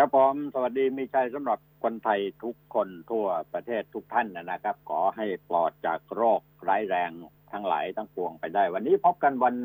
[0.00, 7.10] ครับผมสวัสดีมีชัยสำหรับคนไทยทุกคนทั่วประเทศทุกท่านนะครับ ขอให้ปลอดจากโรคร้ายแรง
[7.52, 9.56] ทั้งหลายทั้งปวงไปได้ วันนี้พบกันวัน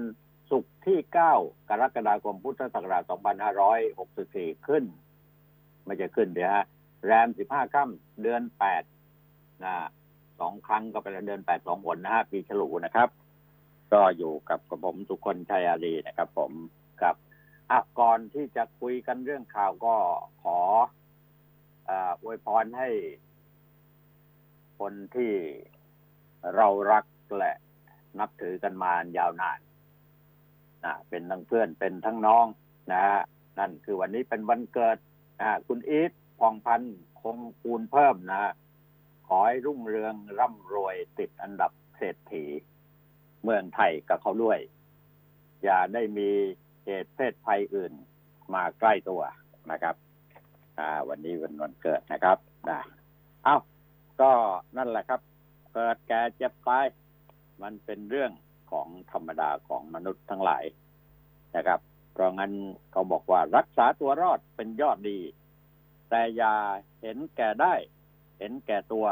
[0.51, 3.03] ศุกร์ที่ 9 กรกฎาคมพุทธศักราช
[3.85, 4.83] 2564 ขึ้น
[5.85, 6.65] ไม่จะขึ้นเดี๋ยวฮะ
[7.05, 8.41] แรม 15 ค่ำเดือน
[9.01, 9.75] 8 นะ
[10.39, 13.09] สองครั้งก็เป็นเดือน 8 สองหนนะฮะปีฉลูนะครับ
[13.93, 16.51] ก็อยู่กับผมสุคนชัยอารีนะครับ ผม
[17.03, 17.15] กับ
[17.73, 19.95] อะก่อนที่จะคุยกันเรื่องข่าวก็
[20.43, 20.59] ขอ
[22.21, 22.89] อวยพรให้
[24.79, 25.33] คนที่
[26.55, 27.05] เรารัก
[27.37, 27.53] และ
[28.19, 29.59] นับถือกันมายาวนาน
[30.83, 32.45] นะเป็นทั้งเพื่อนเป็นทั้งน้อง
[32.91, 33.19] นะฮะ
[33.59, 34.97] นั่นคือวันนี้เป็นวันเกิด
[35.41, 38.53] อ่าคุณอีทพองพันธ์คงคูณเพิ่มนะ
[39.27, 42.45] ขอให้รุ่งเรืองร่ำรวยติดอันดับเศรษฐี
[43.43, 44.59] เมืองไทยกับเขาด้วย
[45.63, 46.31] อย่าได้มี
[46.85, 47.93] เหตุเพศภัยอื่น
[48.53, 49.21] มาใกล้ตัว
[49.71, 49.95] นะครับ
[50.79, 52.37] อ่า วันนี้วันวันเกิดนะครับ
[52.69, 52.79] นะ
[53.43, 53.57] เอ้า
[54.21, 54.31] ก็
[54.77, 55.21] นั่นแหละครับ
[55.73, 56.85] เกิดแก่เจ็บตาย
[57.61, 58.31] มันเป็นเรื่อง
[58.71, 60.63] ของธรรมดาของมนุษย์ทั้งหลาย
[61.55, 61.79] นะครับ
[62.11, 62.51] เพราะงั้น
[62.91, 65.19] เขาบอกว่ารักษาตัวรอดเป็นยอดดี
[66.09, 66.55] แต่อย่า
[67.01, 67.73] เห็นแก่ได้
[68.39, 69.05] เห็นแก่ตัว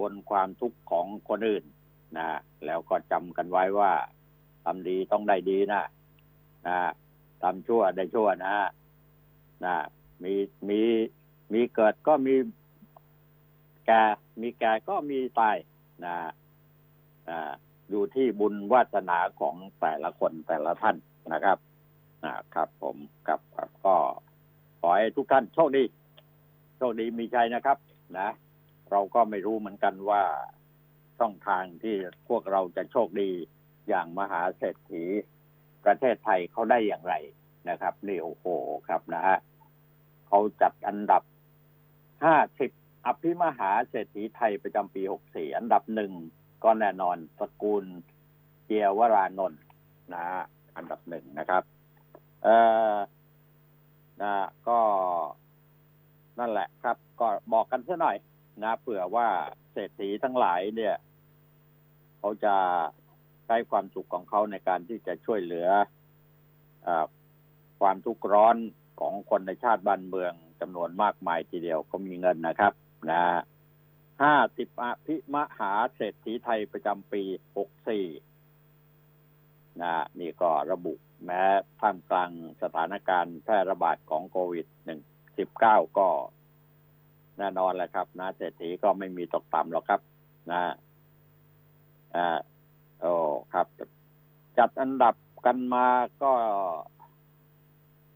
[0.00, 1.64] บนความทุกข์ของคนอื่น
[2.16, 2.28] นะ
[2.66, 3.92] แล้วก็จำกันไว้ว่า
[4.64, 5.82] ทำดีต้องได้ดีนะ
[6.66, 6.78] นะ
[7.42, 8.54] ทำชั่วได้ชั่วนะ
[9.64, 9.76] นะ
[10.22, 10.34] มี
[10.68, 10.80] มี
[11.52, 12.34] มีเกิดก็มี
[13.86, 14.02] แก่
[14.40, 15.56] มีแก่ก็มีตาย
[16.04, 16.14] นะ
[17.28, 17.52] อ่า
[17.88, 20.96] อยู่ที่บุญวาสนาของแต่ละคนแต่ละท่าน
[21.32, 21.58] นะครับ
[22.24, 23.94] อ่าครับ ผมครับครับก็
[24.80, 25.84] ขอให้ทุกท่านโชคดี
[26.76, 27.78] โชคดีมีชัยนะครับ
[28.18, 28.28] นะ
[28.90, 30.22] เราก็ไม่รู้เหมือนกันว่า
[31.18, 31.96] ช่องทางที่
[32.28, 33.30] พวกเราจะโชคดี
[33.88, 35.04] อย่างมหาเศรษฐี
[35.84, 37.14] ประเทศไทยเขาได้อย่างไร
[37.68, 38.46] นะครับนี่โอ้โห
[38.88, 39.36] ครับนะฮะ
[40.26, 41.22] เขาจัดอันดับ
[42.24, 42.70] ห้าสิบ
[43.06, 46.12] อภิมหาเศรษฐีไทยประจำปีหกสี่อันดับหนึ่ง
[46.64, 47.84] ก็แน่นอนสกุล
[48.64, 49.62] เจียวรานนท์
[50.14, 50.42] นะฮะ
[50.76, 51.62] อันดับหนึ่งนะครับ
[52.42, 52.56] เอ่
[52.94, 52.96] อ
[54.22, 54.32] นะ
[54.68, 54.78] ก็
[56.38, 58.16] นั่นแหละครับ ก็บอกกันซะหน่อย
[58.62, 59.28] นะเผื่อว่า
[59.72, 60.94] เศรษฐีทั้งหลายเนี่ย
[62.18, 62.54] เขาจะ
[63.46, 65.68] ใช้ความสุขของเขาในการที่จะช่วยเหลือ
[66.86, 66.88] อ
[67.80, 68.56] ความทุกข์ร้อน
[69.00, 72.72] ของคนในชาติบ้านเมืองจำนวนมากมายทีเดียวก็มีเงินนะครับ
[73.10, 73.22] นะ
[74.22, 77.22] ห้าสิบอภิมหาเศรษฐีไทยประจำปี
[77.56, 78.06] หกสี่
[79.82, 80.94] นะนี่ก็ระบุ
[81.24, 81.42] แม้
[81.80, 82.30] ท่ามกลาง
[82.62, 85.00] สถานการณ์แพร่ระบาดของโควิดหนึ่ง
[85.38, 86.08] สิบเก้าก็
[87.38, 90.00] แน่นอนแหละครับ นะเศรษฐีก็ไม่มีตกต่ำหรอกครับ
[90.50, 90.60] นะ
[92.16, 92.38] อ่า
[93.04, 93.16] โอ้
[93.54, 93.66] ครับ
[94.58, 95.14] จัดอันดับ
[95.46, 95.86] กันมา
[96.22, 96.32] ก็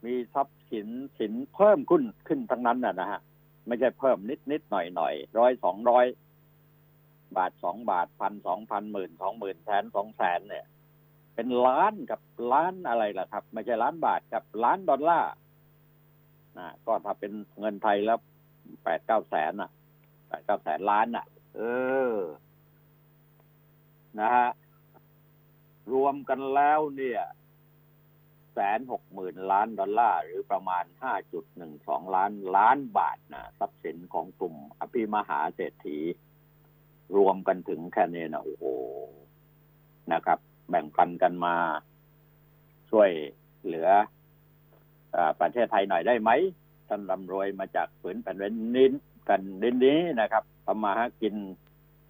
[0.05, 0.89] มีทรัพย์สิน
[1.19, 3.21] สินเพิ่มขึ้นขึ้นทั้งนั้นนะนะฮะ
[3.67, 6.07] ไม่ใช่เพิ่มนิดนิดหน่อยหน่อยร้อยสองร้อย
[7.37, 10.67] บาทสองบาทพันสองพันหมื่นสองหมื่นแสนสองแสนเนี่ย
[11.35, 12.21] เป็นล้านกับ
[12.53, 15.33] ล้านอะไรล่ะครับ ไม่ใช่ล้านบาทกับล้านดอลลาร์
[16.59, 18.19] นะก็ถ้าเป็นเงินไทยแล้ว
[18.85, 19.71] แปดเก้าแสนอะ
[20.29, 21.25] แปดเก้าแสนล้านอะ
[21.57, 21.61] เอ
[22.13, 22.17] อ
[24.21, 24.49] นะฮะ
[25.93, 27.23] รวมกันแล้วเนี่ย
[28.55, 35.99] แสนหกหมื่นล้านดอลลาร์หรือประมาณห้าจุดหนึ่งสองล้านล้านบาทนะทรัพย์สินของกลุ่มอภิมหาเศรษฐี
[37.17, 38.65] รวมกันถึงแค่นี้นะโอ้โห
[40.13, 40.39] นะครับ
[40.69, 41.55] แบ่งปันกันมา
[42.91, 43.11] ช่วย
[43.65, 43.89] เหลือ
[45.17, 46.31] อประเทศไทยหน่อยได้ไหม
[46.89, 48.89] ท่านร่ำรวยมาจากฝืนแผ่นดินนี้
[49.29, 51.35] กันดินนี้นะครับทำมาหากิน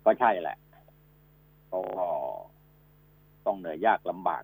[0.05, 0.57] ก็ใช่แหละ
[1.73, 1.81] ก็
[3.49, 4.43] ต้องเหนื่อยยากลำบาก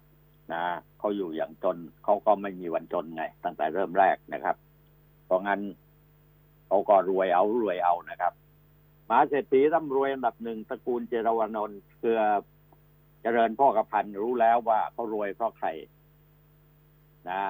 [0.52, 0.62] นะ
[0.98, 4.56] เขาอยู่อย่างจนเขาก็ไม่มีวันจนไง ตั้งแต่เริ่มแรกนะครับ
[5.26, 5.60] เพราะงั้น
[6.66, 8.32] เขาก็รวยเอารวยเอานะครับ
[9.08, 12.20] มหาเศรษฐีร่ำรวยอันดับหนึ่งตระกูลเจรวนนท์เคือ
[13.22, 15.68] เจริญพ่อกับพันรู้แล้วว่าเขารวยเพราะใคร
[17.30, 17.42] นะ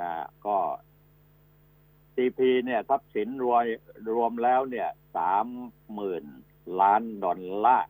[0.00, 0.10] นะ
[0.46, 0.56] ก็
[2.14, 3.64] ซีพีเนี่ยทรัพย์สินรวย
[4.14, 5.46] รวมแล้วเนี่ยสาม
[5.94, 6.24] หมื่น
[6.80, 7.88] ล้านดอลลาร์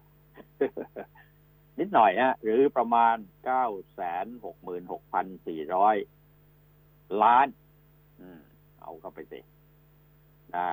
[1.81, 5.97] นิดหน่อยฮะหรือประมาณเก้าแสนหกหมื่นหกพันสี่ร้อย
[7.23, 7.47] ล้าน
[8.21, 8.41] อืม
[8.81, 9.41] เอาเข้าไปสิ
[10.55, 10.67] นะ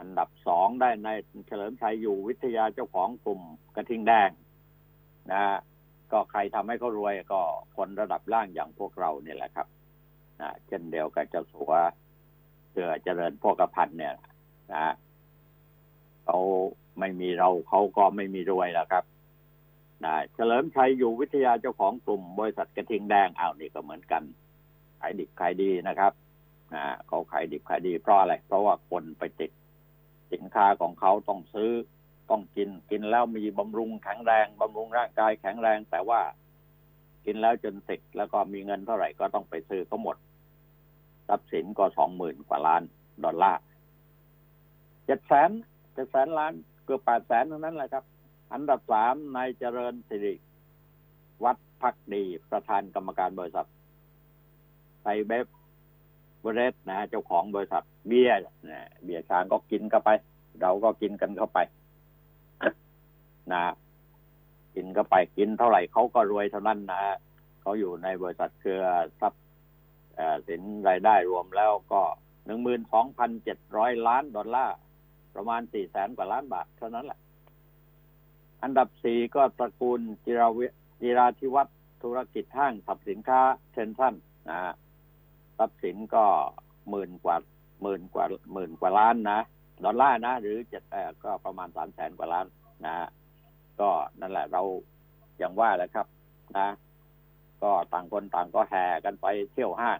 [0.00, 1.08] อันดับสองได้ใน
[1.46, 3.40] เฉลิมชัยอยู่วิทยาเจ้าของกลุ่ม
[3.76, 4.30] กระทิงแดง
[5.32, 5.42] นะ
[6.12, 7.40] ก็ใครทำให้เขารวยก็
[7.76, 9.66] คนระดับล่างอย่างพวกเราเนี่ยแหละครับ
[10.40, 11.72] นะเช่นเดียวกับเจ้าสัว
[12.70, 14.14] เพื่อเจริญพวกพันเนี่ย
[14.72, 14.94] นะ
[16.24, 16.38] เขา
[16.98, 19.04] ไม่มีเราเขาก็ไม่มีรวยแล้วครับ
[20.04, 24.22] นะเฉลิมชัยอยู่วิทยาเจ้าของกลุ่มบริษัทกระทิงแดงอ้าวนี่ก็เหมือนกัน
[25.00, 26.12] ขายดิบขายดีนะครับ
[26.74, 29.50] นะเขาขายดิบขายดีเพราะอะไร เพราะว่าคนไปติด
[30.32, 31.70] สินค้าของเขาต้องซื้อ
[32.30, 36.20] ต้องกินกินแล้วมีบำรุงแข็งแรงบำรุงร่างกายแข็งแรง แต่ว่า
[37.24, 40.16] กินแล้วจนติดแล้วก็มีเงินเท่าไหร่ก็ต้องไปซื้อเขาหมด
[41.28, 42.82] ทรัพย์สินก็สองหมื่นกว่าล้าน
[43.24, 43.60] ดอลลาร์
[45.06, 45.50] เจ็ดแสน
[45.94, 46.52] เจ็ดแสนล้าน
[46.84, 48.04] เกือบแปดแสนทั้งนั้นแหละครับ
[48.52, 50.34] อันดับสามนายเจริญสิริ
[51.44, 53.66] วัฒนภักดีประธานกรรมการบริษัท
[55.02, 55.46] ไทยเบฟ
[56.40, 58.38] เวอเรจนะเจ้าของบริษัท เบียร์
[58.70, 60.10] นะเบียร์ช้างก็กินเข้าไป
[60.60, 61.58] เราก็กินกันเข้าไป
[63.52, 63.62] นะ
[64.74, 67.00] กินเข้าไปกินเท่าไหร่เขาก็รวยเท่านั้นนะ
[67.60, 68.84] เขาอยู่ในบริษัทเครือ
[69.20, 69.44] ทรัพย์
[70.48, 72.02] สินรายได้รวมแล้วก็
[72.46, 74.76] หนึ่งหมื่นสองพันเจ็ดร้อยล้านดอลลาร์
[75.34, 77.18] ประมาณสี่แสนกว่าล้านบาทเท่านั้นแหละ
[78.66, 80.66] อันดับสี่ก็ตระกูลจิราวิ
[81.00, 83.40] จิราธิวัฒน์ธุรกิจห้างสับสินค้า
[83.72, 84.14] เทนชั่น
[84.48, 84.74] นะฮะ
[85.58, 86.24] ทรัพย์สินก็
[86.90, 87.36] หมื่นกว่า
[87.82, 89.40] หมื่นกว่าหมื่นกว่าล้านนะ
[89.84, 90.82] ดอลลาร์นะ หรือเจ็ด
[91.24, 92.46] ก็ประมาณสามแสนกว่าล้าน
[92.84, 93.08] นะฮะ
[93.80, 93.90] ก็
[94.20, 94.62] นั่นแหละเรา
[95.38, 96.06] อย่างว่าแหละครับ
[96.56, 96.68] นะ
[97.62, 99.98] ก็ต่างคนต่างก็แห่กันไปเที่ยวห้าง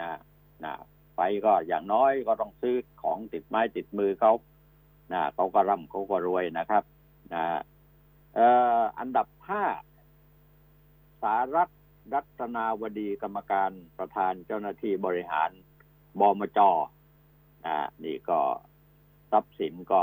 [0.00, 0.18] นะ
[0.64, 0.72] นะ
[1.16, 4.32] ไปก็อย่างน้อยก็ต้องซื้อของติดไม้ติดมือเขา
[5.12, 6.82] นะเขาก็ร่ำเขาก็รวยนะครับ
[7.34, 7.42] นะ
[8.98, 9.64] อันดับห้า
[11.22, 11.70] สารัต
[12.14, 15.50] รัตนาวดีกรรมการประธานเจ้าหน้าที่บริหาร
[16.20, 16.58] บมจ
[17.66, 18.40] นะนี่ก็
[19.30, 20.02] ทรัพย์สินก็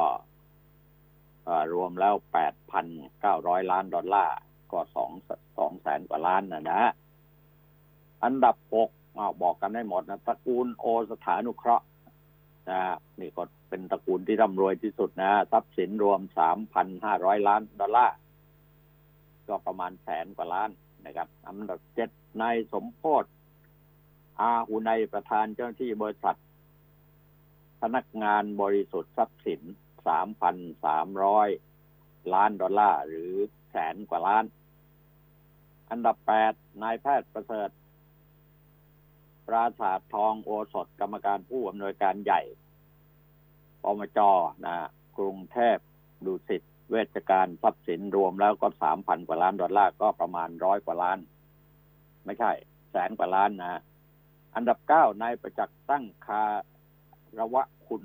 [1.74, 2.86] รวมแล้วแปดพัน
[3.20, 4.36] เก้าร้อยล้านดอลลาร์
[4.72, 5.12] ก็สอง
[5.58, 6.82] สองแสนกว่าล้านนะนะ
[8.24, 8.90] อันดับหก
[9.42, 11.86] บอกกันได้หมดนะตระกูลโอสถานุเคราะห์
[12.70, 12.80] นะ
[13.20, 18.16] นี่ก็เป็นตระกูลที่ร่ำรวยที่สุดนะ ทรัพย์สินรวมสามพันห้าร้อยล้านดอลลาร์
[19.48, 20.70] ก็ประมาณแสนกว่าล้าน
[21.06, 22.10] นะครับอันดับเจ็ด
[22.42, 23.26] นายสมโพธ
[24.40, 26.38] อาหุในประธานเจ้าหน้าที่บริษัท
[27.82, 29.62] พนักงานบริสุทธิ์ทรัพย์สิน
[30.08, 30.56] สามพัน
[30.86, 31.50] สามร้อย
[32.34, 33.34] ล้านดอลลาร์หรือ
[33.72, 34.46] แสนกว่าล้าน
[35.92, 36.54] อันดับแปด
[36.84, 37.70] นายแพทย์ประเสริฐ
[39.48, 42.42] ปราศาสตร์ทองโอสถกรรมการผู้อำนวยการใหญ่
[43.84, 44.20] ปมจ
[44.66, 44.76] นะ
[45.18, 45.78] กรุงเทพ
[46.26, 51.18] ดุสิต เวชการทรัพย์สินรวมแล้วก็สามพันกว่าล้านดอลลาร์ก็ประมาณร้อยกว่าล้าน
[52.26, 52.52] ไม่ใช่
[52.92, 53.82] แสนกว่าล้านนะ
[54.56, 56.44] อันดับเก้านายประจักษ์ตั้งคา
[57.40, 58.04] ระวะคุณ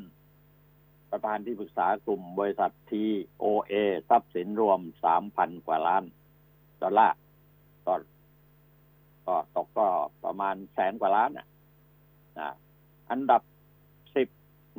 [1.11, 3.05] ประธานที่ปรึกษากลุ่มบริษัทที
[3.39, 3.73] โอเอ
[4.09, 6.05] ทรัพย์สินรวมสามพันกว่าล้าน
[6.83, 7.17] ดอลลาร์
[7.87, 7.95] ก็
[9.27, 9.87] ก็ตกก็
[10.25, 11.47] ประมาณแสนกว่าล้านนะ
[13.11, 13.43] อันดับ
[14.17, 14.29] สิบ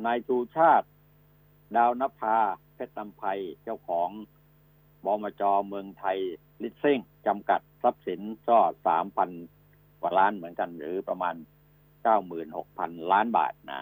[0.06, 0.86] นายชูชาติ
[1.76, 2.36] ดาวนภา
[2.86, 3.22] ชรนำไพ
[3.62, 4.08] เจ้าของ
[5.04, 6.18] บมจเมืองไทย
[6.62, 9.30] ลิสซิ่งจำกัดทรัพย์สินก็สามพัน
[10.00, 11.34] กว่าล้านเหมือนกันหรือประมาณ
[12.02, 13.80] เก้าหมื่นหกพันล้านบาทนะ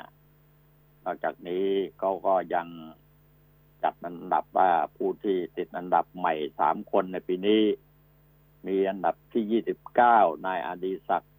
[1.04, 1.66] นอกจากนี้
[1.98, 2.68] เขาก็ยัง
[3.82, 7.62] จัดอันดับว่าผู้ที่ติดอันดับใหม่สามคนในปีนี้
[8.66, 11.34] มีอันดับที่ยี่สิบเก้านายอดิศักดิ์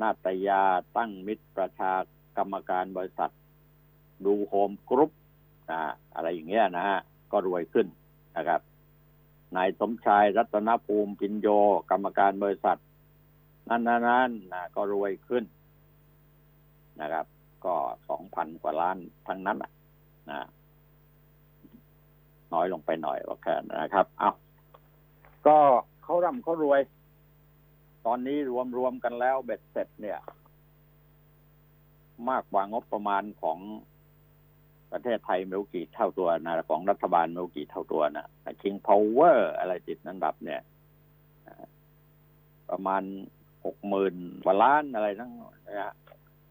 [0.00, 0.62] นาตยา
[0.96, 1.92] ตั้งมิตรประชา
[2.36, 3.32] กรรมการบริษัท
[4.24, 5.10] ดูโฮมกรุ๊ป
[6.14, 6.98] อะไรอย่างเงี้ยนะฮะ
[7.32, 7.86] ก็รวยขึ้น
[8.36, 8.60] นะครับ
[9.56, 11.48] นายสมชายรัตนภูมิภิญโญ
[11.90, 12.78] กรรมการบริษัท
[13.68, 15.44] นั่นนั่นนะก็รวยขึ้น
[17.00, 17.26] นะครับ
[17.64, 17.74] ก็
[18.08, 18.96] สองพันกว่าล้าน
[19.28, 19.58] ทั้งนั้น
[20.30, 20.40] นะ
[22.52, 24.30] น้อยลงไปหน่อยว่าแค่นะครับเอา
[25.46, 25.58] ก็
[26.02, 26.80] เขาร่ำเขารวย
[28.06, 30.18] ตอนนี้รวมรวมกันแล้วเบ็ดเสร็จเนี่ย
[32.30, 33.58] มากกว่างบประมาณของ
[34.92, 38.26] ประเทศไทยเมลกี่เท่าตัวนะของรัฐบาลเมลกี่เท่าตัวนะ
[38.62, 40.60] คิงพาวเวอร์อะไรติดนันดับเนี่ย
[42.70, 43.02] ประมาณ
[43.64, 45.32] หกหมื่นกว่าล้านอะไรนั่ง
[45.68, 45.94] นะฮะ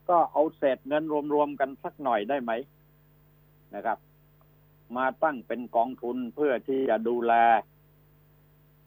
[0.09, 1.03] ก็เอาเศษเงิน
[1.33, 2.51] รวมๆกันสักหน่อยได้ไหม
[3.75, 3.97] นะครับ
[4.97, 7.33] มาตั้งเป็นกองทุนเพื่อที่จะดูแล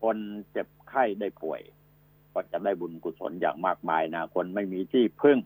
[0.03, 0.19] คน
[0.51, 1.61] เจ็บไข้ได้ป่วย
[2.33, 5.39] ก็จะได้บุญกุศลอย่างมากมายนะคนไม่มีที่พึ่ง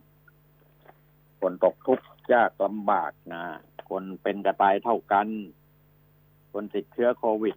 [1.41, 3.43] คนตกทุกข์ยากลำบากนะ
[3.91, 5.29] คนเป็นกระตายเท่ากัน
[6.53, 7.57] คนติดเชื้อโควิด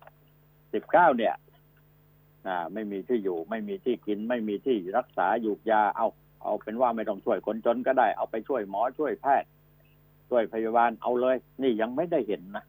[0.73, 0.83] สิบ
[1.17, 1.35] เนี่ย
[2.73, 6.07] ไม่มีที่อยู่ ไม่มีที่กิน ไม่มีที่รักษาอยู่ยาเอา
[6.43, 9.49] เอาเป็นว่าไม่ต้องช่วยคนจนก็ได้ เอาไปช่วยหมอช่วยแพทย์
[10.29, 12.65] ช่วยพยาบาลเอาเลย นี่ยังไม่ได้เห็นนะ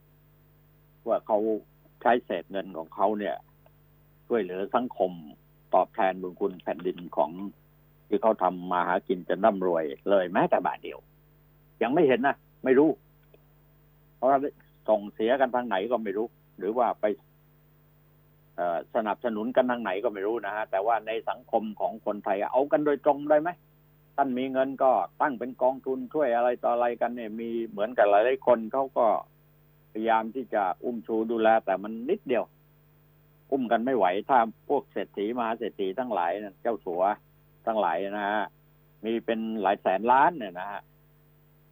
[1.07, 1.39] ว่าเขา
[2.03, 3.37] ใช้เศษเงินของเขาเนี่ย
[4.29, 5.13] ช่วยเหลือสังคม
[5.75, 7.31] ตอบแทนบุญคุณแผ่นดินของ
[8.09, 10.99] ที่เขาทำมาหากินจะร่ำรวยเลยแม้แต่บาทเดียว
[11.83, 12.91] ยังไม่เห็นนะ ไม่รู้
[14.21, 14.31] เพราะ
[14.89, 16.27] ส่งเสียกันทางไหนก็ไม่รู้
[16.59, 17.05] หรือว่าไป
[18.95, 23.51] สนับสนุนกันทางไหนก็ไม่รู้นะฮะแต่ว่าในสังคมของคนไทยเอากันโดยตรงได้ไหม
[24.17, 29.07] ท่านมีเงินก็ตั้งเป็นกองทุนช่วยอะไรต่ออะไรกันเนี่ยมีเหมือนกับหลายๆคนเขาก็
[29.93, 32.45] พยายามที่จะอุ้มชูดูแล แต่มันนิดเดียว
[33.51, 37.03] อุ้มกันไม่ไหวถ้าพวกเศรษฐีมหาเศรษฐีทั้งหลายเจ้าสัว
[37.67, 38.45] ทั้งหลายนะฮะ
[39.05, 40.81] มีเป็นหลายแสนล้านเนี่ยนะฮะ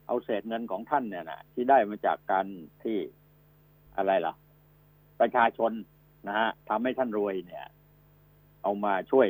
[0.08, 2.46] เอาเศษเงินของท่านเนี่ยนะที่ได้มาจากการ
[2.82, 2.98] ที่
[3.96, 4.34] อะไรล่ะ
[5.20, 5.72] ประชาชน
[6.28, 7.64] นะฮะทำให้ท่านรวยเนี่ย
[8.62, 9.28] เอามาช่วย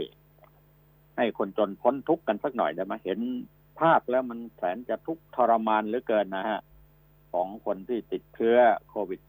[1.17, 3.21] ให้คนจนพ้นทุกข์กันสักหน่อยได้ไหมเห็น
[3.81, 6.61] ภาพแล้วมันแสนจะทุกข์ทรมานเหลือเกินนะฮะ
[7.33, 8.59] ของคนที่ติดเชื้อ
[8.89, 9.21] โควิด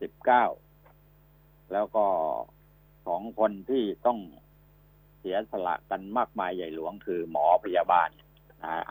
[0.61, 2.05] -19 แล้วก็
[3.05, 4.19] ของคนที่ต้อง
[5.19, 8.09] เสียสละกันมากมายใหญ่หลวงคือหมอพยาบาล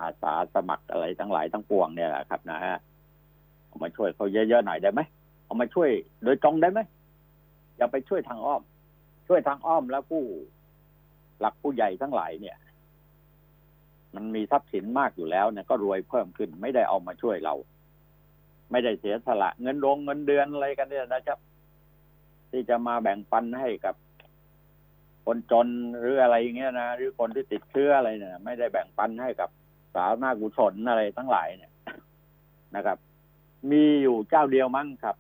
[0.01, 2.77] อาสาสมัครอะไรทั้งหลายทั้งปวงเนี่ยแหละครับ นะฮะ
[3.67, 5.01] เอามาช่วยเขาเยอะๆหน่อยได้ไหม
[5.45, 5.91] เอามาช่วย
[6.25, 6.81] โดยตรงได้ไหม
[7.77, 8.63] อย่าไปช่วยทางอ้อม
[9.29, 10.23] ช่วยทางอ้อมแล้วผู้
[11.41, 12.57] หลักผู้ใหญ่ทั้งหลายเนี่ย
[14.15, 17.55] มันมีทรัพย์สินมากอยู่แล้วเนี่ยก็รวยเพิ่มขึ้น ไม่ได้เอามาช่วยเรา
[18.71, 21.39] ไม่ได้เสียสละ เงินโรงเงินเดือนอะไรกันเนี่ยนะครับ
[22.51, 23.95] ที่จะมาแบ่งปันให้กับ
[25.25, 31.73] คนจนหรืออะไรอย่างเงี้ยนะหรือคนที่ติดเชื้ออะไรเนี่ย ไม่ได้แบ่งปันให้กับาวหน้ากุศลอะไรทั้งหลายเนี่ย
[32.77, 32.99] นะครับ
[33.71, 35.17] มีอยู่เจ้าเดียวมั้งครับ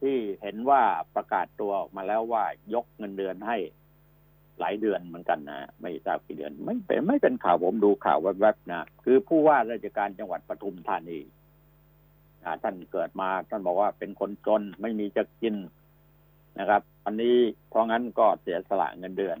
[0.00, 0.82] ที่เห็นว่า
[1.14, 3.56] ประกาศตัวออกมาแล้วว่ายกเงินเดือนให้
[4.60, 11.18] หลายเดือนเหมือนกันนะไม่ทราบกี่เดือน ไม่เป็นไม่เป็นข่าวผมดูข่าวแวบๆนะคือผู้ว่าราชการจังหวัดปทุมธานี
[12.62, 15.54] ท่านเกิดมาท่านบอกว่าเป็นคนจนไม่มีจะกิน
[16.58, 17.36] นะครับอันนี้
[17.68, 19.38] เพราะงั้นก็เสียสละเงินเดือน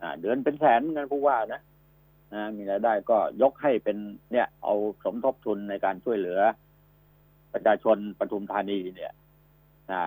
[0.00, 1.62] อ่า เดือนเป็นแสนเงินผู้ว่านะ
[2.32, 3.96] นะมีรายได้ก็ยกให้เป็น
[4.32, 6.40] เนี่ย เอาสมทบทุนในการช่วยเหลือ
[7.52, 9.12] ประชาชนปทุมธานีเนี่ย
[9.90, 10.02] นะ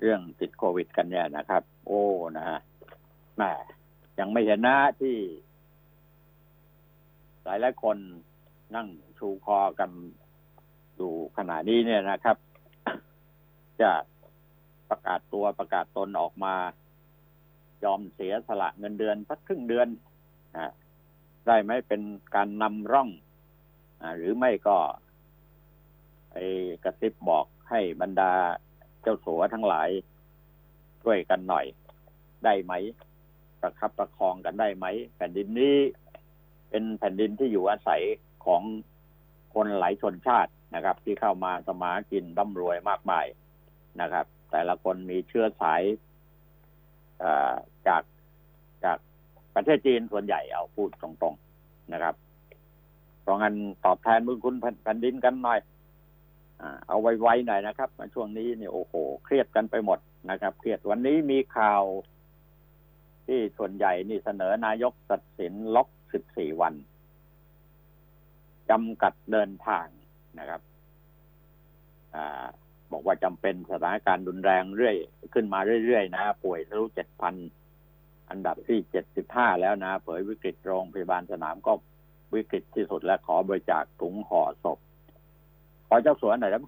[0.00, 2.02] เรื่องติดโควิดกันเนี่ยนะครับ โอ้
[2.36, 2.58] นะฮะ
[3.36, 3.52] แม่
[4.18, 5.16] ยังไม่เห็นนะที่
[7.44, 7.96] หลายหลายคน
[8.76, 8.88] นั่ง
[9.18, 9.90] ชูคอกัน
[11.00, 12.36] ดูขณะนี้เนี่ยนะครับ
[13.80, 13.90] จะ
[14.90, 16.54] ประกาศตัวประกาศตนออกมา
[17.84, 19.88] ยอมเสียสละเงินเดือนสักครึ่งเดือน
[20.56, 20.58] อ
[21.46, 22.02] ได้ไหมเป็น
[22.34, 23.08] การนำร่อง
[24.02, 24.76] อหรือไม่ก็
[26.32, 26.44] ไอ้
[26.84, 28.32] กระซิบบอกให้บรรดา
[29.02, 29.88] เจ้าสัวทั้งหลาย
[31.02, 31.66] ช่วยกันหน่อย
[32.44, 32.72] ได้ไหม
[33.60, 35.76] ประคับประคองกันได้ไหม แผ่นดินนี้
[36.70, 38.02] เป็นแผ่นดินที่อยู่อาศัย
[38.44, 38.62] ของ
[39.54, 43.26] คนหลายชนชาตินะครับ ที่เข้ามาสมากินร่ำรวยมากมาย
[44.00, 45.82] นะครับ แต่ละคนมีเชื้อสาย
[47.88, 48.02] จาก
[48.84, 48.98] จาก
[49.54, 52.14] ประเทศจีนส่วนใหญ่เอาพูดตรงๆนะครับ
[53.22, 53.54] เพราะงั้น
[53.84, 55.60] ตอบแทนบุญคุณแผ่นดินกันหน่อย
[56.88, 58.94] เอาไว้ๆหน่อยนะครับช่วงนี้นี่โอ้โห
[59.24, 59.98] เครียดกันไปหมด
[60.30, 61.82] นะครับ เครียดวันนี้มีข่าว
[63.26, 66.74] ที่ส่วนใหญ่นี่เสนอนายกตัดสินล็อกสิบสี่วัน
[68.70, 69.86] จำกัดเดินทาง
[70.38, 70.60] นะครับ
[72.92, 74.96] บอกว่าจำเป็นสถานการณ์รุนแรงเรื่อย
[75.32, 77.34] ขึ้นมาเรื่อยๆนะป่วยทะลุเจ็ดพัน
[78.32, 81.72] อันดับที่เจ็ดสิบห้าแล้วนะ เผยวิกฤตโรงพยาบาลสนามก็
[82.34, 84.78] วิกฤตที่สุดและขอบริจาคถุงห่อศพ
[85.88, 86.64] ขอเจ้าสวนหน่อยนะ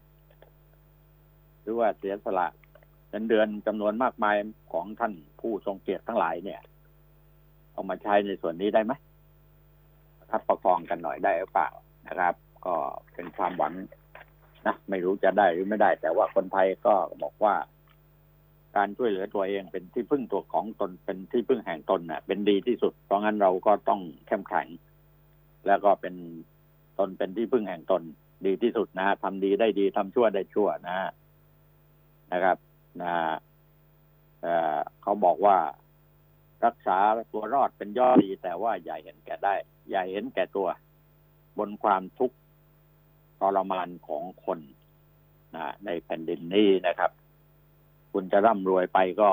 [1.63, 2.47] หรือว่าเสียสละ
[3.09, 4.37] เงินเดือนจำนวนมากมาย
[4.73, 6.61] ของท่านผู้ทรงเกียรติทั้งหลายเนี่ย
[7.73, 8.93] เอามาใช้ในส่วนนี้ได้ไหม
[10.31, 11.69] ครับประคองกันหน่อยได้หรือเปล่า
[12.09, 12.35] นะครับ
[12.67, 12.75] ก็
[13.15, 13.73] เป็นความหวัง
[14.67, 17.55] นะไม่รู้จะได้หรือไม่ได้ แต่ว่าคนไทยก็บอกว่า
[18.77, 24.69] การช่วยเหลือตัวเองเป็นที่พึ่งตัวของตนเป็นที่พึ่งแห่งตนน่ะ เป็นดีที่สุด เพราะงั้นเราก็ต้องเข้มแข็ง
[25.67, 26.15] แล้วก็เป็น
[26.99, 28.03] ตนเป็นที่พึ่งแห่งตน
[28.47, 30.99] ดีที่สุดนะทำดีได้ดีทำชั่วได้ชั่วนะ
[32.33, 32.57] นะครับ
[33.03, 33.15] นะ
[35.03, 35.59] เขาบอกว่า
[36.65, 36.99] รักษา
[37.33, 39.55] ตัวรอดเป็นยอดดี แต่ว่าอย่าเห็นแก่ได้
[39.91, 40.69] อย่าเห็นแก่ตัว
[41.59, 42.37] บนความทุกข์
[43.39, 44.59] ทรมานของคน
[45.57, 47.11] นะในแผ่นดินนี้นะครับ
[48.17, 49.31] คุณจะร่ำรวยไปก็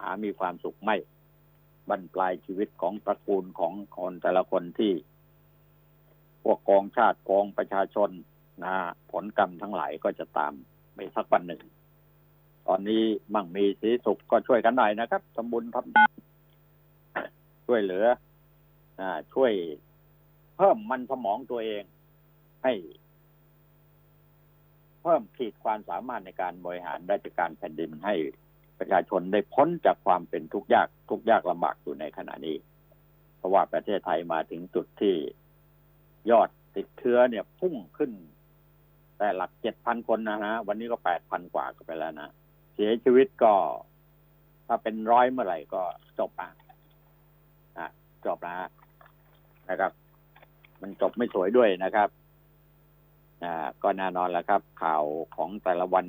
[0.00, 0.96] หามีความสุขไม่
[1.88, 4.92] บรรปลายชีวิตของตระกูลของคนแต่ละคนที่
[6.42, 8.10] พวกกองชาติกองประชาชน
[8.64, 8.74] นะ
[9.10, 10.52] ผลกรรมทั้งหลายก็จะตาม
[10.94, 11.62] ไปสักวันหนึ่ง
[12.66, 13.02] ตอนนี้
[13.34, 18.04] มั่งมีสีสุขก็ช่วยกันหน่อยนะครับทำบุญทำช่วยเหลือ
[19.00, 19.02] อ
[19.32, 19.52] ช่วย
[20.56, 21.82] เพิ่มมันสมองตัวเอง
[22.62, 22.72] ให้
[25.08, 28.14] พิ่มขีดความสามารถในการบริหารราชการแผ่นดินให้
[28.78, 32.56] ประชาชนได้พ้นจากความเป็นทุกข์ยากทุกข์ยากลำบากอยู่ในขณะนี้
[33.36, 35.14] เพราะว่าประเทศไทยมาถึงจุดที่
[36.30, 38.12] ยอดติดเชื้อเนี่ยพุ่งขึ้น
[39.18, 42.30] แต่หลักเจ็ดพันคนนะฮะวันนี้ก็แปดพันกว่าก็ไปแล้วนะ
[42.74, 43.54] เสียชีวิตก็
[44.66, 45.82] ถ้าเป็นร้อยเมื่อไหร่ก็
[46.18, 46.50] จบอะ
[48.26, 48.56] จบนะ
[49.70, 49.92] นะครับ
[50.82, 52.08] มันจบไม่สวยด้วยนะครับ
[53.44, 55.04] อ่าก็แน่นอนแล้วครับ ข่าว
[55.36, 56.06] ของแต่ละวัน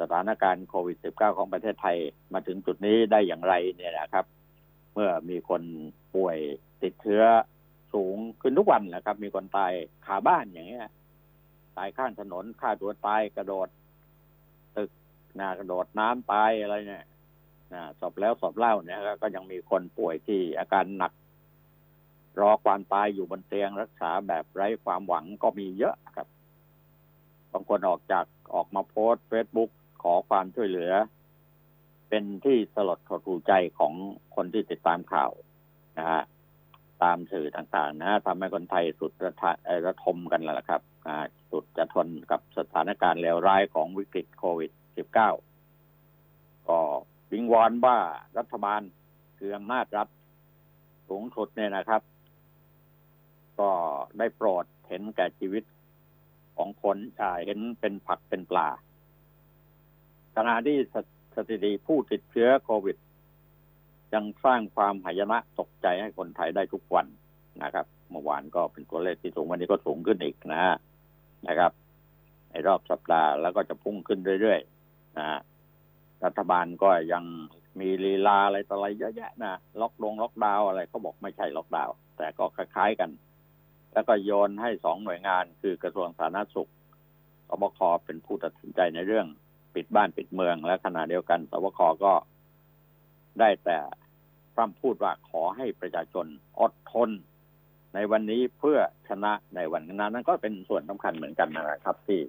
[0.00, 1.96] สถานการณ์โควิด -19 ของประเทศไทย
[2.32, 4.24] มาถึงจุดนี้ได้อย่างไรเนี่ยนะครับ
[4.92, 5.62] เมื่อมีคน
[6.14, 6.38] ป่วย
[6.82, 7.22] ติดเชื้อ
[7.94, 9.72] สูงขึ้นทุกวันนะครับ มีคนตาย
[10.06, 10.86] ขาบ้านอย่างเงี้ย
[11.76, 13.68] ตายข้างถนนฆ่าตัวตายกระโดด
[14.76, 14.90] ตึก
[15.40, 17.04] นากระโดดน้ำตายอะไรเนี่ย
[17.74, 21.12] นะสอบแล้วสอบเล่าเนี่ยก็ยังมีคนป่วยที่อาการหนัก
[22.40, 26.28] รอความตายอยู่บนเตียงรักษาแบบไร้ความหวังก็มีเยอะครับ
[27.52, 29.70] บางคนออกจากออกมาโพสเฟซบุ๊ก
[30.02, 30.92] ขอความช่วยเหลือ
[32.08, 33.92] เป็นที่สลดหดหูใจของ
[34.34, 35.32] คนที่ติดตามข่าว
[35.98, 36.22] นะฮะ
[37.02, 39.50] ตามสื่อต่างๆ นะทำให้คนไทยสุดระทะ
[39.86, 40.82] ระทมกันแล้วครับ
[41.50, 44.70] สุดจะทนกับสถานการณ์เลวร้ายของวิกฤตโควิด
[45.68, 46.78] -19 ก็
[47.32, 47.98] วิงวอนว่า
[48.38, 48.82] รัฐบาล
[49.38, 50.08] คืออำนาจรัฐ
[51.08, 52.02] สูงสุดเนี่ยนะครับ
[53.60, 53.70] ก็
[54.18, 55.64] ได้โปรดเห็นแก่ชีวิต
[56.56, 56.96] ของคน
[57.46, 58.68] เห็นเป็นผักเป็นปลา
[60.36, 60.76] ขณะที่
[61.34, 62.96] สถิติผู้ติดเชื้อโควิด
[64.14, 67.06] ยังสร้างความหายนะตกใจให้คนไทยได้ทุกวัน
[67.62, 70.62] นะครับ เมื่อวานก็เป็นตัวเลขที่สูงวันนี้ก็สูงขึ้นอีกนะ
[71.48, 71.72] นะครับ
[72.50, 75.38] ในรอบสัปดาห์แล้วก็จะพุ่งขึ้นเรื่อยๆนะ
[76.24, 77.24] รัฐบาลก็ยัง
[77.80, 83.10] มีลีลาอะไรต่ออะไรเยอะแยะนะล็อกลงล็อกดาวอะไรเขาบอกไม่ใช่ล็อกดาว แต่ก็คล้ายๆกัน
[83.92, 86.70] แล้วก็โยนให้สองหน่วยงาน คือกระทรวงสาธารณสุข
[87.48, 89.26] สบคเป็นผู้ตัดสินใจในเรื่อง
[89.74, 92.12] ปิดบ้านปิดเมือง และขณะเดียวกันสบคก็
[93.40, 93.78] ได้แต่
[94.54, 96.26] พร่ำพูดว่าขอให้ประชาชน
[96.60, 97.10] อดทน
[97.94, 98.78] ในวันนี้เพื่อ
[99.08, 102.20] ชนะในวันนั้น นั้นก็เป็นส่วนสำคัญเหมือนกันนะครับ ที่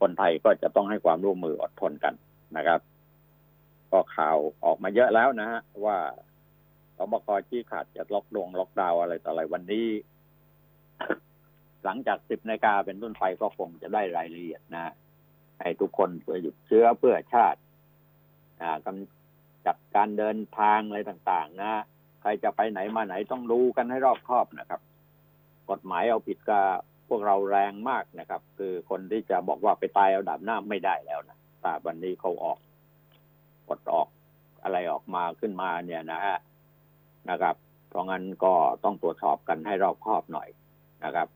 [0.00, 2.14] คนไทยก็จะต้องให้ความร่วมมืออดทนกัน
[2.56, 2.80] นะครับ
[3.92, 5.98] ก็ข่าวออกมาเยอะแล้วนะฮะว่า
[6.96, 9.86] สบคชี้ขาดจะล็อกดวงล็อกดาวอะไรต่ออะไรวันนี้
[11.84, 14.92] หลังจากสิบนาฬิกาเป็นต้นไปก็คงจะได้รายละเอียดนะ
[15.60, 17.60] ให้ทุกคนเพื่อหยุดเชื้อเพื่อชาติ
[18.86, 21.82] กำจัดการเดินทางอะไรต่าง ๆ นะ
[22.20, 24.80] ใครจะไปไหนมาไหนต้องดูกันให้รอบคอบนะครับ
[25.70, 26.64] กฎหมายเอาผิดกับ
[27.08, 32.58] พวกเราแรงมากนะครับ คือคนที่จะบอกว่าไปตายเอาดับหน้าไม่ได้แล้วนะแต่วันนี้เขาออก
[33.68, 34.08] กดออก
[34.62, 36.38] อะไรออกมาขึ้นมาเนี่ยนะฮะ
[37.30, 37.56] นะครับ
[37.88, 38.54] เพราะงั้นก็
[38.84, 40.48] ต้องตรวจสอบกันให้รอบคอบหน่อย
[41.04, 41.28] นะครับ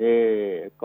[0.00, 0.18] ที่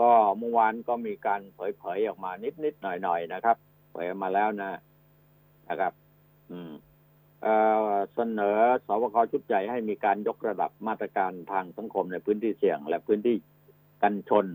[0.00, 2.30] ก็เมื่อวานก็มีการเผยๆออกมา
[2.64, 3.56] นิดๆหน่อยๆนะครับ
[3.92, 4.80] เผยมาแล้วนะ
[5.68, 5.92] นะครับ
[6.50, 6.72] อืม
[8.14, 13.36] เสนอสวคชุดใหญ่ให้มีการยกระดับมาตรการทางสังคมในพื้นที่เสี่ยง และพื้นที่
[14.02, 14.46] กันชน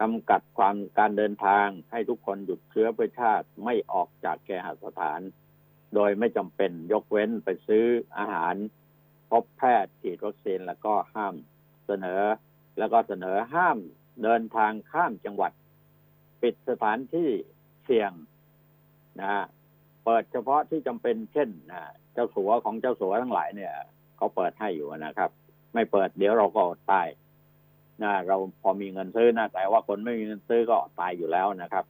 [0.00, 5.20] จำกัดความการเดินทางให้ทุกคนหยุดเชื้อเพื่อชาติไม่ออกจากแกหสถาน
[5.94, 7.84] โดยไม่จำเป็นยกเว้นไปซื้อ
[8.18, 8.54] อาหาร
[9.30, 11.34] พบแพทย์ฉีดวัคซีนแล้วก็ห้าม
[11.86, 12.20] เสนอ
[12.78, 13.78] แล้วก็เสนอห้าม
[14.22, 15.52] เดินทางข้ามจังหวัด
[16.42, 17.28] ปิดสถานที่
[17.84, 18.12] เสี่ยง
[19.20, 19.44] นะ
[20.04, 23.72] เปิดเฉพาะที่จำเป็นเช่นนะเจ้าสัวของเจ้าสัวทั้งหลายเนี่ย
[24.16, 25.30] เขาเปิดให้อยู่นะครับ
[25.74, 27.08] ไม่เปิดเดี๋ยวเราก็ตาย
[28.02, 31.84] นะเราพอมีเงินซื้อนะแต่ว่าคนไม่มีเงินซื้อก็ตายอยู่แล้วนะครับ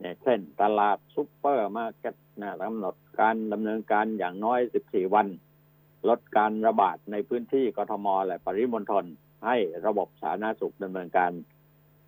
[0.00, 5.26] เนี่ยเช่นตลาดซุปเปอร์มาร์เก็ตนะกำหนดการดำเนินการอย่างน้อย14วัน
[6.08, 9.04] ลดการระบาดในพื้นที่กทมและปริมณฑล
[9.46, 11.30] ให้ระบบสาธารณสุขดำเนินการ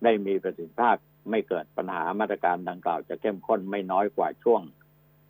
[0.03, 0.95] ได้มีประสิทธิภาพ
[1.29, 4.61] ไม่เกิดปัญหามาตรการดังกล่าวจะเข้มข้นไม่น้อยกว่าช่วง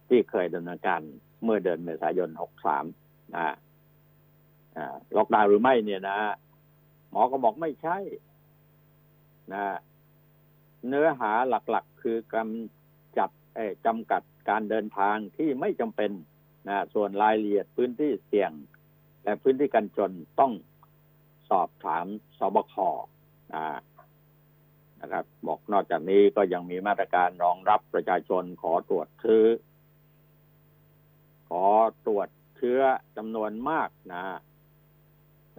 [0.09, 1.01] ที่เคยดำเนินการ
[1.43, 2.29] เมื่อเดือนเมษายน
[2.81, 3.55] 63นะ
[5.17, 6.19] ล็อกดาวน์หรือไม่เนี่ยนะ
[7.09, 7.97] หมอก็บอกไม่ใช่
[9.53, 9.63] นะ
[10.87, 13.29] เนื้อหาหลักๆคือกำจัด
[13.85, 16.11] จำกัดการเดินทางที่ไม่จำเป็น
[16.67, 18.51] นะส่วนรายละเอียดพื้นที่เสี่ยง
[19.23, 20.53] และพื้นที่กันจนต้อง
[21.49, 22.05] สอบถาม
[22.39, 22.75] สบค
[25.01, 29.45] นะครับ บอกนอกจากนี้ก็ยังมีมาตรการรองรับประชาชนขอตรวจซื้อ
[31.49, 31.65] ขอ
[32.05, 32.81] ตรวจเชื้อ
[33.17, 34.23] จำนวนมากนะ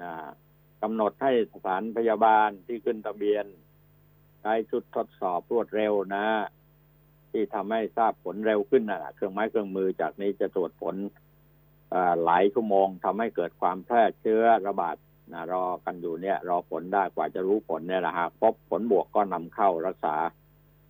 [0.02, 0.12] นะ
[0.82, 3.44] กำหนดให้สถานพยาบาลที่ขึ้นทะเบียน
[4.40, 6.26] ใช้ชุดทดสอบรวดเร็วนะ
[7.34, 10.94] ที่ทำให้ทราบผลเร็วขึ้นนะเครื่องไม้เครื่องมือจากนี้จะตรวจผล
[12.24, 14.96] หลายชั่วโมงทำให้เกิดความแพร่เชื้อระบาด
[15.32, 20.16] นะรอกันอยู่เนี่ย รอผลได้กว่าจะรู้ผลเนี่ยนะฮะพบผลบวกก็นำเข้ารักษา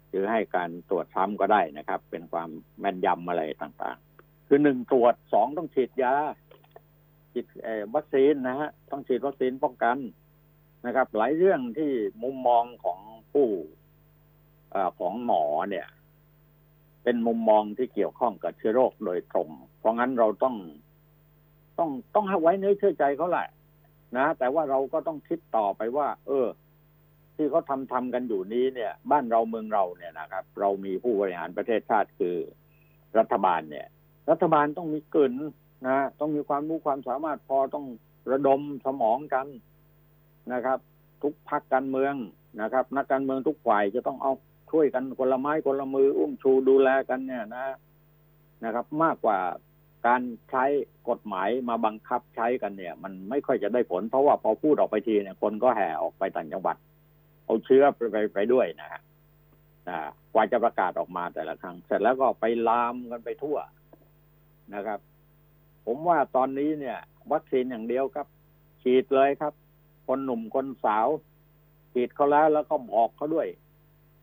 [0.08, 2.48] หรือให้การตรวจซ้ำก็ได้นะครับ เป็นความ
[2.80, 6.14] แม่นยำอะไรต่างๆ คือหนึ่งตรวจสองต้องฉีดยา
[7.32, 7.46] ฉีด
[7.94, 9.96] วัคซีนนะฮะต้องฉีดวัคซีนป้องกัน
[10.86, 11.90] นะครับ หลายเรื่องที่
[12.22, 12.98] มุมมองของ
[13.32, 13.48] ผู้
[14.74, 15.86] อของหมอเนี่ย
[17.04, 20.56] เป็นมุมมองที่เกี่ยวข้องกับเชื้อโรคโดยตรง เพราะงั้นเราต้อง
[21.78, 23.48] ต้องต้องให้ไว้เนื้อเชื่อใจเขาแหละ
[24.16, 26.46] นะแต่ว่าเราก็ต้องคิดต่อไปว่า เออ
[27.36, 32.36] ที่เขาทำทำกันอยู่นี้เนี่ย บ้านเราเมืองเราเนี่ยนะครับ เรามีผู้บริหารประเทศชาติคือ
[33.18, 33.86] รัฐบาลเนี่ย
[34.30, 35.32] รัฐบาลต้องมีเกิน
[35.88, 37.86] นะต้องมีความรู้ความสามารถพอต้อง
[38.32, 39.46] ระดมสมองกัน
[40.52, 40.78] นะครับ
[41.22, 42.14] ทุกพักการเมือง
[42.62, 44.32] นะครับ นักการเมืองทุกฝ่ายจะต้องเอา
[44.74, 47.66] ช่วยกันคนละไม้คนละมือ อุ้มชูดูแลกันเนี่ยนะ
[48.64, 49.38] นะครับ มากกว่า
[50.06, 50.64] การใช้
[51.08, 56.76] กฎหมายมาบังคับใช้กันเนี่ย มันไม่ค่อยจะได้ผล เพราะว่าพอพูดออกไปทีเนี่ย คนก็แห่ออกไปต่างจังหวัด
[57.44, 59.00] เอาเชื้อไปไปไปด้วยนะฮะ
[60.32, 63.58] กว่าจะประกาศออกมาแต่ละครั้ง เสร็จแล้วก็ไปลามกันไปทั่ว
[64.74, 65.00] นะครับ
[65.86, 66.98] ผมว่าตอนนี้เนี่ย
[67.32, 68.26] วัคซีนอย่างเดียวครับ
[68.82, 69.52] ฉีดเลยครับ
[70.06, 71.08] คนหนุ่มคนสาว
[71.92, 73.48] ฉีดเขาแล้วแล้วก็บอกเขาด้วย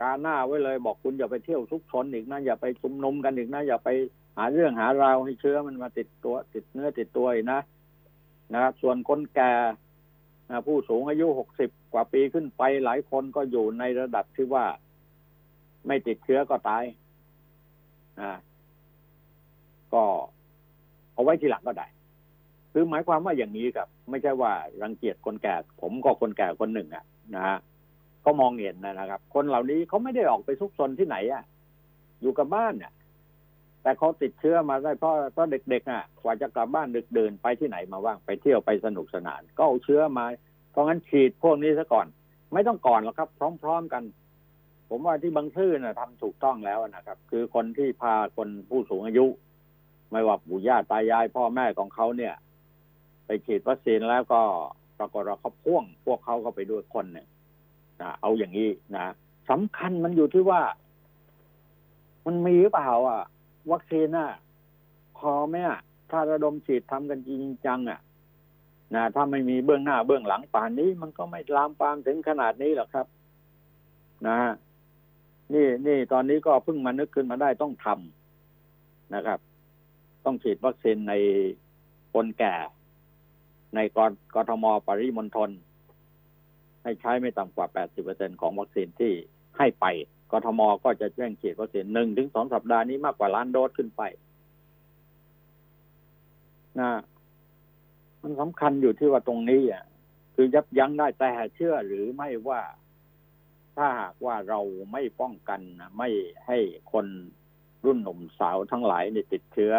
[0.02, 3.90] กาหน้าไว้เลยบอกคุณอย่าไปเที่ยวทุกชนอีกนะอย่าไปชุมนุมกันอีกนะอย่าไป
[4.38, 7.62] หาเรื่องหาราวให้เชื้อมันมาติดตัว ติดเนื้อติดตัวอีกนะ
[8.54, 9.52] นะครับส่วนคนแก่
[10.68, 14.66] ผู้สูงอายุหกสิบกว่าปีขึ้นไปหลายคนก็อยู่ในระดับที่ว่า
[15.88, 16.84] ไม่ติดเชื้อก็ตาย
[18.20, 18.32] อ่า
[19.94, 20.04] ก็
[21.14, 21.88] เอาไว้ทีหลังก็ได้
[22.72, 27.58] คือหมายความว่าอย่างนี้ครับ ไม่ใช่ว่ารังเกียจคนแก่ ผมก็คนแก่คนหนึ่งอะนะฮะ
[28.26, 31.44] ก็มองเห็นนะครับ คนเหล่านี้เขาไม่ได้ออกไปซุกซนที่ไหนอะ
[32.22, 32.94] อยู่กับบ้านเนี่ย
[33.82, 40.26] แต่เขาติดเชื้อมาได้เพราะเพราะเด็กๆอะกว่าจะกลับบ้านดึกเดินไปที่ไหนมาว่างไปเที่ยวไปสนุกสนาน ก็เอาเชื้อมา
[40.72, 42.08] เพราะงั้นฉีดพวกนี้ซะก่อน
[42.54, 43.30] ไม่ต้องก่อนหรอกครับ
[43.64, 44.04] พร้อม ๆกัน
[44.90, 49.26] ผมว่าที่บางซื่อน่ะทำถูกต้องแล้วนะครับ คือคนที่พาคนผู้สูงอายุ
[50.12, 52.34] ไม่ว่าปู่ย่าตายาย พ่อแม่ของเขาเนี่ย
[53.26, 54.42] ไปฉีดวัคซีนแล้วก็
[55.00, 57.28] ปรากฏว่าเขาพ่วง พวกเขาเข้าไปด้วยคนเนี่ย
[58.02, 59.14] นะเอาอย่างนี้นะ
[59.50, 60.62] สำคัญมันอยู่ที่ว่า
[62.26, 63.22] มันมีหรือเปล่า อะ
[63.72, 64.30] วัคซีนน่ะ
[65.18, 65.80] พอไหมอะ
[66.12, 68.00] ถ้าระดมฉีดทำกันจริงจังอะ
[68.96, 73.08] นะถ้าไม่มีเบื้องหน้าเบื้องหลังป่านนี้ มันก็ไม่ลามปามถึงขนาดนี้หรอกครับ
[74.28, 74.40] นะ
[75.54, 79.40] นี่นี่ตอนนี้ก็เพิ่งมานึกขึ้นมาได้ต้องทำนะครับ
[80.26, 81.14] ต้องฉีดวัคซีนใน
[82.14, 82.54] คนแก่
[83.76, 85.50] ในกรกทมปริมณฑล
[86.84, 87.67] ให้ใช้ไม่ต่ำกว่า
[88.04, 89.13] 80%ของวัคซีนที่
[89.58, 89.86] ให้ไป
[90.32, 94.02] กทมก็จะแจ้งฉีดวัคซีนหนึ่งถึงสองสัปดาห์นี้มากกว่าล้านโดสขึ้นไป
[96.80, 96.91] นะ
[98.22, 99.84] มันสำคัญอยู่ที่ว่าตรงนี้อะ
[100.36, 102.62] คือยับยั้งได้แต่เชื่อหรือไม่ว่า
[103.78, 104.60] ถ้าหากว่าเรา
[104.91, 105.62] ไม่ป้องกัน
[105.98, 106.10] ไม่
[106.46, 106.58] ให้
[106.91, 107.06] คน
[107.86, 109.74] รุ่นหนุ่มสาวทั้งหลายเนี่ยติดเชื้อ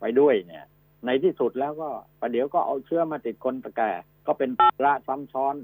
[0.00, 0.64] ไปด้วยเนี่ย
[1.06, 3.90] ในที่สุดแล้วก็ประเดี๋ยวก็เอาเชื้อมาติดคนแก่
[4.26, 4.50] ก็เป็น
[4.84, 5.56] ระซ้ำซ้อน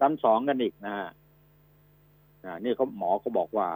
[0.00, 1.10] ซ้ำสองกันอีกนะฮะ
[2.64, 3.68] นี่เขาหมอเขาบอกว่า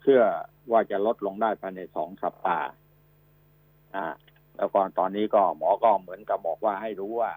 [0.00, 0.22] เชื่อ
[0.72, 2.68] ว่าจะลดลงได้ภายในสองสัปดาห์
[4.56, 7.32] แล้วก่อนตอนนี้ก็หมอก็เหมือนกับบอกว่าให้รู้ว่า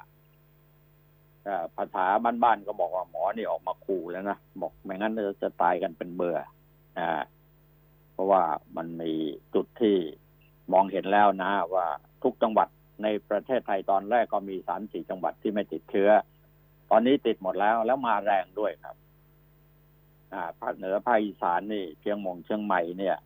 [1.78, 2.06] ภาษา
[2.44, 6.38] บ้านๆก็บอกว่าหมอนี่ออกมาขู่แล้วนะบอกไม่งั้นเราจะตายกันเป็นเบื่อ
[7.00, 7.22] อ่า
[8.14, 8.44] เพราะว่า
[8.78, 9.12] มันมี
[9.56, 9.96] จุดที่
[10.74, 11.88] มองเห็นแล้วนะว่า
[12.24, 12.68] ทุกจังหวัด
[13.04, 16.10] ในประเทศไทยตอนแรกก็มีสามสี่จังหวัดที่ไม่ติดเชื้อ
[16.94, 18.96] ตอนนี้ติดหมดแล้วแล้วมาแรงด้วยครับ
[20.62, 23.18] ภาคเหนือภาคอีสานนี่เชียงมงเชียงใหม่เนี่ย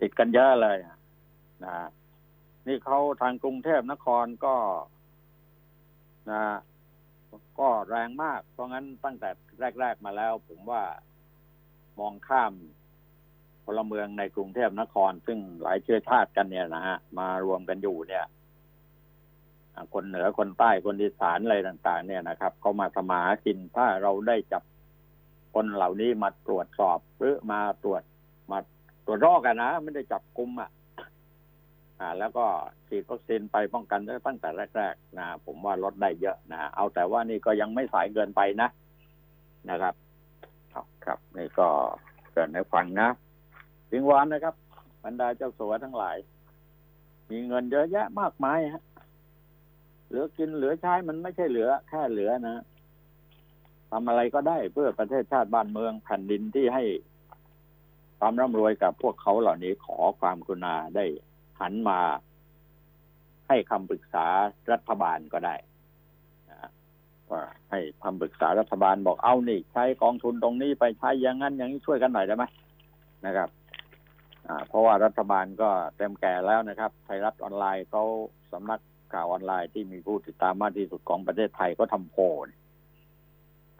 [0.00, 0.78] ติดกันเยอะเลย
[1.64, 1.76] นะ
[2.66, 4.54] นี่เขาทางกรุงเทพนครก็
[6.30, 6.42] นะ
[7.58, 9.30] ก็แรงมาก เพราะงั้นตั้งแต่
[9.80, 10.82] แรก ๆ มาแล้ว ผมว่า
[11.98, 12.52] มองข้าม
[13.64, 18.26] พลเมืองในกรุงเทพนคร ซึ่งหลายเชื้อชาติกันเนี่ยนะฮะมารวมกันอยู่เนี่ย
[19.94, 24.62] คนเหนือคนใต้คนอีสานอะไรต่าง ๆ เนี่ยนะครับเขามาสมากินถ้าเราได้จับ
[25.54, 28.02] คนเหล่านี้มาตรวจสอบหรือมาตรวจ
[28.50, 28.58] มา
[29.06, 30.70] ตรวจรอกันนะไม่ได้จับกลุ่มอะ
[32.00, 32.46] อ่า แล้วก็
[32.88, 38.68] ฉีดวัคซีนไปป้องกันตั้งแต่แรกๆนะผมว่าลดได้เยอะนะเอาแต่ว่านี่ก็ยังไม่สายเกินไปนะ
[39.70, 39.94] นะครับ
[40.72, 41.68] ครับครับนี่ก็
[42.32, 43.08] เกิดในฟังนะ
[43.90, 44.54] สิงวานนะครับ
[45.04, 46.16] บรรดาเจ้าสัวทั้งหลาย
[47.30, 48.82] มีเงินเยอะแยะมากมายฮะ
[50.12, 52.64] เหลือกินเหลือใช้มันไม่ใช่เหลือ แค่เหลือนะ
[53.90, 56.84] ทำอะไรก็ได้เพื่อประเทศชาติบ้านเมืองแผ่นดินที่ให้
[58.18, 61.04] ความร่ำรวยกับพวกเขาเหล่านี้ขอความกรุณาได้
[61.60, 62.00] หันมา
[63.48, 64.26] ให้คำปรึกษา
[64.72, 65.54] รัฐบาลก็ได้
[67.30, 72.44] ว่าให้คำปรึกษารัฐบาลบอกเอานี่ ใช้กองทุนตรงนี้ไปใช้อย่างนั้นอย่างนี้ช่วยกันหน่อยได้ไหม
[73.26, 73.48] นะครับ
[74.46, 78.02] อ่า เพราะว่ารัฐบาลก็เต็มแก่แล้วนะครับ ไทยรัฐออนไลน์เขา
[78.52, 78.80] สำนัก
[79.12, 82.22] ข่าวออนไลน์ที่มีผู้ติดตามมากที่สุดของประเทศไทยก็ทำโพล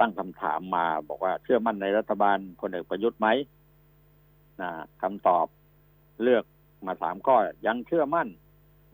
[0.00, 3.28] ตั้งคำถามมาบอกว่าเชื่อมั่นในรัฐบาลพลเอกประยุทธ์ไหม
[4.60, 4.70] นะ
[5.02, 5.46] คำตอบ
[6.22, 6.44] เลือก
[6.86, 7.34] มาสามก็
[7.66, 8.28] ยังเชื่อมั่น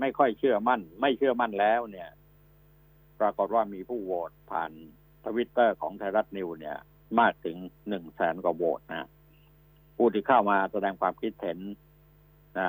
[0.00, 2.08] ไม่ค่อยเชื่อมั่น ไม่เชื่อมั่นแล้วเนี่ย
[3.20, 4.70] ปรากฏว่ามีผู้โหวตผ่าน
[5.24, 6.76] ทวิตเตอร์ของไทยรัฐนิวส์เนี่ย
[7.20, 7.56] มากถึง
[7.88, 9.08] หนึ่งแสนกว่าโหวตนะ
[9.96, 11.58] ผู้ที่เข้ามาแสดงความคิดเห็น
[12.58, 12.68] นะ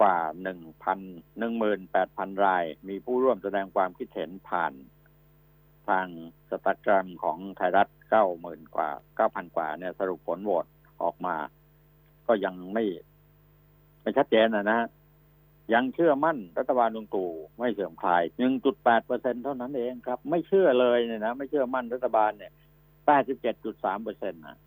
[0.00, 0.98] กว่าหนึ่งพัน
[1.38, 4.72] หนึ่งหมื่นแปดพันราย มีผู้ร่วมแสดงความคิดเห็นผ่าน
[5.88, 6.06] ทาง
[6.50, 10.66] สตากรมของไทยรัฐเก้าหมื่นกว่าเก้าพันกว่าเนี่ยสรุปผลโหวต
[11.02, 11.36] ออกมา
[12.26, 12.84] ก็ยังไม่
[14.02, 14.80] ไม่ชัดเจนนะนะ
[15.74, 22.52] ยังเชื่อมั่นรัฐบาลลุงตู่ไม่เสื่อมคลายหนึ่งจุดแปดเปอร์เซ็นเท่านั้นเองครับ ไม่เชื่อเลยเนี่ยนะ ไม่เชื่อมั่นรัฐบาลเนี่ย
[23.06, 24.58] แปดสิบเจ็ดจุดสามเปอร์เซ็นต์นะ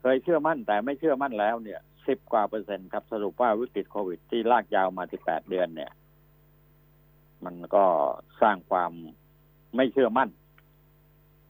[0.00, 5.92] เคยเชื่อมั่นแต่ไม่เชื่อมั่นแล้วเนี่ย สิบกว่าเปอร์เซ็นต์ครับ สรุปว่าวิกฤตโควิดที่ลากยาวมาที่แปดเดือนเนี่ย
[7.44, 7.84] มันก็
[8.42, 8.92] สร้างความ
[9.76, 10.28] ไม่เชื่อมั่น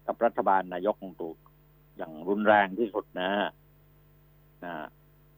[0.07, 1.33] กับรัฐบาลนายกลุงตู่
[1.97, 3.31] อย่างรุนแรงที่สุดนะ
[4.65, 4.75] นะ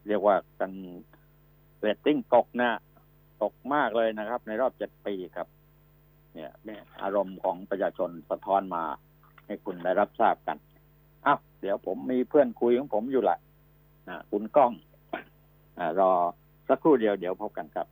[0.09, 0.73] เรียกว่ากัน
[1.81, 2.71] เรตติ้งตกนะ
[3.43, 5.49] ตกมากเลยนะครับ ในรอบเจ็ดปีครับ
[6.35, 8.85] เนี่ยเนี่ยอารมณ์ของประชาชนสะท้อนมา
[9.47, 10.57] ให้คุณได้รับทราบกัน
[11.27, 13.39] อ้าวเดี๋ยวผมมีเพื่อนคุยของผมอยู่แหละ
[14.09, 14.73] นะคุณก้อง
[16.01, 16.13] รอ
[16.69, 17.87] สักครู่เดียวเดี๋ยวพบกันครับ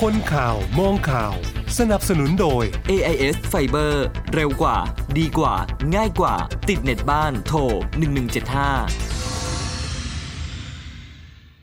[0.00, 1.34] คนข่าวมองข่าว
[1.78, 3.92] สนับสนุนโดย AIS Fiber
[4.34, 4.78] เร็วกว่า
[5.18, 5.54] ดีกว่า
[5.94, 6.34] ง่ายกว่า
[6.68, 7.58] ติดเน็ตบ้านโทร
[8.20, 9.15] 1175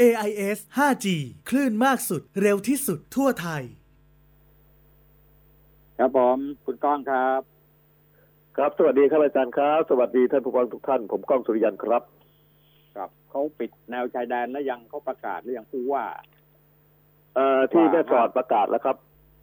[0.00, 1.06] AIS 5G
[1.48, 3.62] คลื่นมากสุดเร็วที่สุดทั่วไทย
[5.98, 7.40] ครับผมคุณก้องครับ
[8.56, 12.02] ครับสวัสดีครับอาจารย์ครับ สวัสดีท่านผู้ฟังทุกท่าน ผมก้องสุริยันครับ
[12.96, 16.04] ครับเขาปิดแนวชายแดนแล้วยังเขาประกาศหรือยังผู้ว่า
[17.34, 18.96] เอ่อที่ว่าแม่สอดประกาศแล้วครับ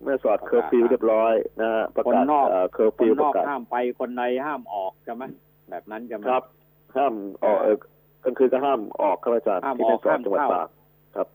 [0.06, 5.24] แม่สอดประกาศเคอร์ฟิวเรียบร้อยนะฮะประคนกาศนอกเอ่อเคอร์คฟินวนปอกระกาศห้ามไปคนในห้ามออกใช่ไหม
[5.70, 6.44] แบบนั้นใช่ไหมครับ
[6.96, 7.78] ห้ามออกเออ
[8.24, 10.68] กลางคืนก็ห้ามออกครับอาจารย์ห้ามที่อแม่อกสอดห้ามจังหวัดเข้า ตาก
[11.16, 11.28] ครับ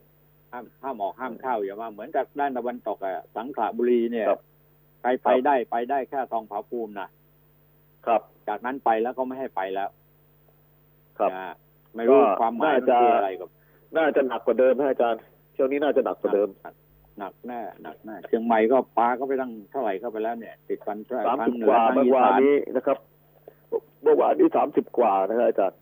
[0.52, 4.40] ห้ามห้ามออกห้ามเข้าอย่ามาเหมือนกับด้านตะวันตกอะสังขละบุรีเนี่ยครับ
[5.00, 7.08] ใครไปครับ ได้ไปได้แค่ทองผาภูมินะ
[8.06, 9.90] ครับ จากนั้นไปแล้วก็ไม่ให้ไปแล้ว
[11.18, 11.54] ครับนะ
[11.94, 13.48] ไม่รู้ก็ความหมายน่ามันจะ คืออะไรกับ
[13.96, 15.20] น่าจะหนักกว่าเดิมนะอาจารย์
[15.52, 16.48] เที่ยวนี้น่าจะหนักกว่าเดิม
[17.18, 22.98] หนักแน่หนักแน่เชียงใหม่ก็ปาก็ไปตั้งเท่าไหร่เข้าไปแล้วเนี่ยติดฟันสามทาสิงบเหนือกว่าทางเมื่อีอวาสานนนี้นะครับ
[24.02, 25.81] เมื่อวานนี้สามสิบกว่านะครับอาจารย์อ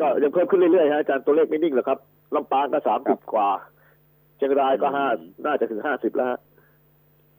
[0.00, 1.98] ก็ยังเพิ่มขึ้นเรื่อยๆฮะอาจารย์ตัวเลขไม่นิ่งหรอกครับ
[2.34, 3.48] ลำปางก็สามครัสิบบกว่า
[4.36, 5.06] เชียงรายก็อืมห้า
[5.46, 6.38] น่าจะถึงห้าสิบแล้วฮะ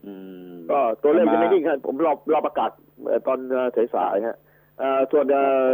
[0.05, 0.13] อื
[0.51, 2.71] มก็ตัวเลขแต่มายังไม่นิ่งครับผมรอรอประกาศ
[3.05, 4.37] เอ่อตอนเอ่อสายๆฮะ
[4.79, 5.65] เอ่อส่วนเอ่อ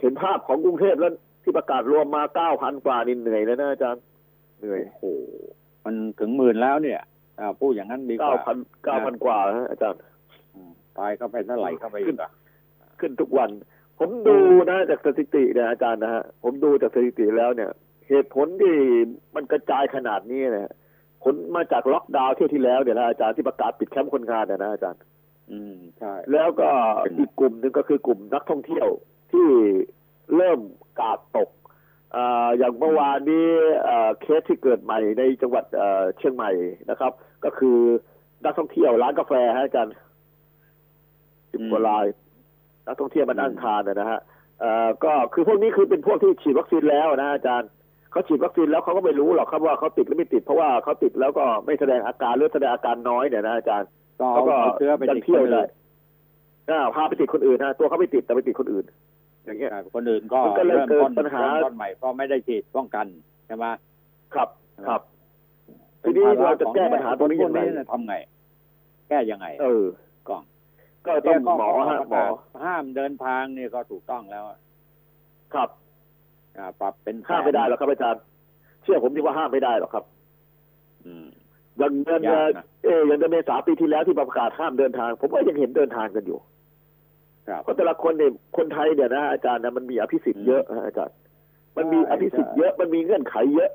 [0.00, 4.02] เห็นภาพของกรุงเทพแล้วที่ประกาศรวมมาเก้าพันกว่านี่เหนื่อยแล้วนะอาจารย์
[4.58, 5.02] เหนื่อยโอ้โห
[5.84, 7.00] มันถึงหมื่นแล้วเนี่ย
[7.40, 10.00] อ่าพูดอย่างนั้นดีกเก้าว่าพันเก้าพันกว่าฮะอาจารย์
[10.54, 12.30] อืมตายเข้าไปเท่าไหร่เข้าไปอีกอะ
[13.00, 13.50] ขึ้นทุกวัน
[13.98, 14.38] ผมดู
[14.70, 17.70] นะจากสถิติเนี่ยอาจารย์นะฮะผมดูจากสถิติแล้วเนี่ย
[18.08, 18.76] เหตุผลที่
[19.34, 20.70] มันกระจายขนาดนี้เนี่ย
[21.22, 25.00] ผลมาจากล็อกดาวน์เที่ยวที่แล้วเนี่ยนะอาจารย์ที่ประกาศปิดแคมป์คนงานเนี่ยนะอาจารย์
[25.50, 26.70] อืมใช่แล้วก็
[27.18, 28.86] อีกกลุ่มหนึ่งก็คือกลุ่มนักท่องเที่ยว
[29.32, 29.48] ที่
[30.36, 30.60] เริ่ม
[31.00, 31.50] กาดตก
[32.16, 33.48] อ่าอย่างเมื่อวานนี้
[33.88, 36.50] อ่าเคสที่เกิดใหม่ในจังหวัดเอ่อเชียงใหม่
[36.90, 37.12] นะครับ
[37.44, 37.78] ก็คือ
[38.44, 39.94] นักท่องเที่ยวร้านกาแฟฮะอาจารย์
[41.52, 42.06] สิบกว่าราย
[42.86, 44.20] นักท่องเที่ยวมานั่งทานนะฮะ
[44.60, 47.68] เอ่อก็คือพวกนี้คือเป็นพวกที่ฉีดวัคซีนแล้วนะอาจารย์
[48.10, 53.88] เขาฉีดวัคซีนแล้วเขาก็ไม่รู้หรอกครับว่าเขาติดหรือไม่ติดเพราะว่าเขาติดแล้วก็ไม่แสดงอาการหรือแสดงอาการน้อยเนี่ยนะอาจารย์
[54.20, 55.70] ก็เขาเอาก็เอาเชื้อไปยังติดเที่ยวคนได้อื่น
[56.70, 58.84] อ่าพาไปติดคนอื่นนะตัวเขาไม่ติดแต่ไปติดคนอื่น
[59.44, 63.06] อย่างเงี้ยใช่คนอื่นก็มันก็เลยเริ่มเกิดต้นปัญหาเริ่มต้นใหม่ก็ไม่ได้ฉีดป้องกัน
[63.46, 63.64] ใช่ไหม
[64.34, 64.48] ครับ
[64.88, 65.00] ครับ
[66.02, 68.14] ทีเป็นนี้ภเราจะของแก้ปัญหาตรงนี้พวยักงไงนี้เนี่ยทำไง
[69.08, 69.84] แก้ยังไง เออ
[70.28, 70.42] กล้อง
[71.06, 72.24] ก็ต้องหมอเนี่ยฮะก็หมอ
[72.64, 74.58] ห้ามเดินทางนี่ก็ถูกต้องแล้วอะ
[75.54, 75.68] ครับ
[76.56, 78.22] อ่าปรับเป็นห้ามไม่ได้หรอกครับอาจารย์
[78.82, 80.04] เชื่อผมดีว่าห้ามไม่ได้หรอกครับ
[81.04, 81.26] อืม
[81.78, 86.38] อย่างเดือนยากนะเอออย่างเดือนเมษาปีที่แล้วที่ประกาศห้ามเดินทาง ผมก็ยังเห็นเดินทางกันอยู่
[87.48, 91.14] ครับเพราะแต่ละคนเนี่ยคนไทยเนี่ยนะอาจารย์นะมันมีอภิสิทธิ์เยอะนะอาจารย์
[91.76, 93.70] มันมีใช่อภิสิทธิ์เยอะมันมีเงื่อนไขเยอะ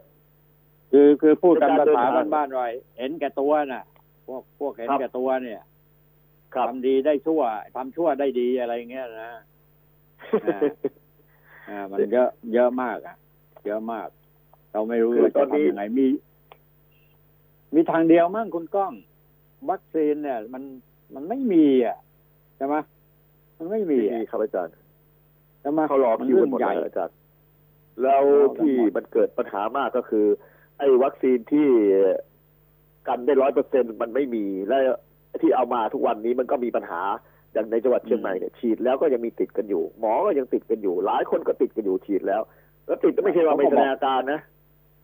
[0.92, 2.68] คือคือพูดกันในการภาษาเดินทางบ้านๆไว้
[2.98, 3.84] เห็นแก่ตัวน่ะ
[4.28, 5.71] พวกพวกเห็นครับแก่ตัวเนี่ยครับ
[6.56, 7.42] ทำดีได้ชั่ว
[7.76, 9.32] ทำชั่วได้ดีอะไรอย่างเงี้ยนะ
[10.46, 10.60] อ่า
[11.70, 13.16] อ่ามันเยอะเยอะมากอะ
[13.66, 14.08] เยอะมาก
[14.72, 16.08] เราไม่รู้คือว่าตอจะนนี้ทำยังไงมี
[17.76, 18.94] มีทางเดียวมั้งคุณก้อง
[19.70, 20.64] วัคซีนเนี่ย มัน
[21.16, 21.98] มันไม่มีอะ
[22.58, 22.76] ใช่ไหม
[23.58, 24.74] มันไม่มีดีอะครับอาจารย์
[25.62, 27.16] ใช่ไหมเขารอคิวกันหมดใหญ่แล้วอาจารย์
[28.02, 28.24] แล้ว
[28.58, 30.26] ที่มันเกิดปัญหามากก็คือ
[30.78, 31.68] ไอ้วัคซีนที่
[33.08, 34.78] กันได้ร้อยเปอร์เซ็นมันไม่มีและ
[35.42, 37.02] ที่เอามาทุกวันนี้มันก็มีปัญหา
[37.54, 42.42] อย่างในจังหวัดเชียงใหม่เนี่ยฉีดแล้วก็ยังมีติดกันอยู่ หมอก็ยังติดกันอยู่ หลายคนก็ติดกันอยู่ฉีดแล้ว
[42.88, 44.40] แล้วติดก็ไม่ใช่ว่าไม่แสดงอาการนะ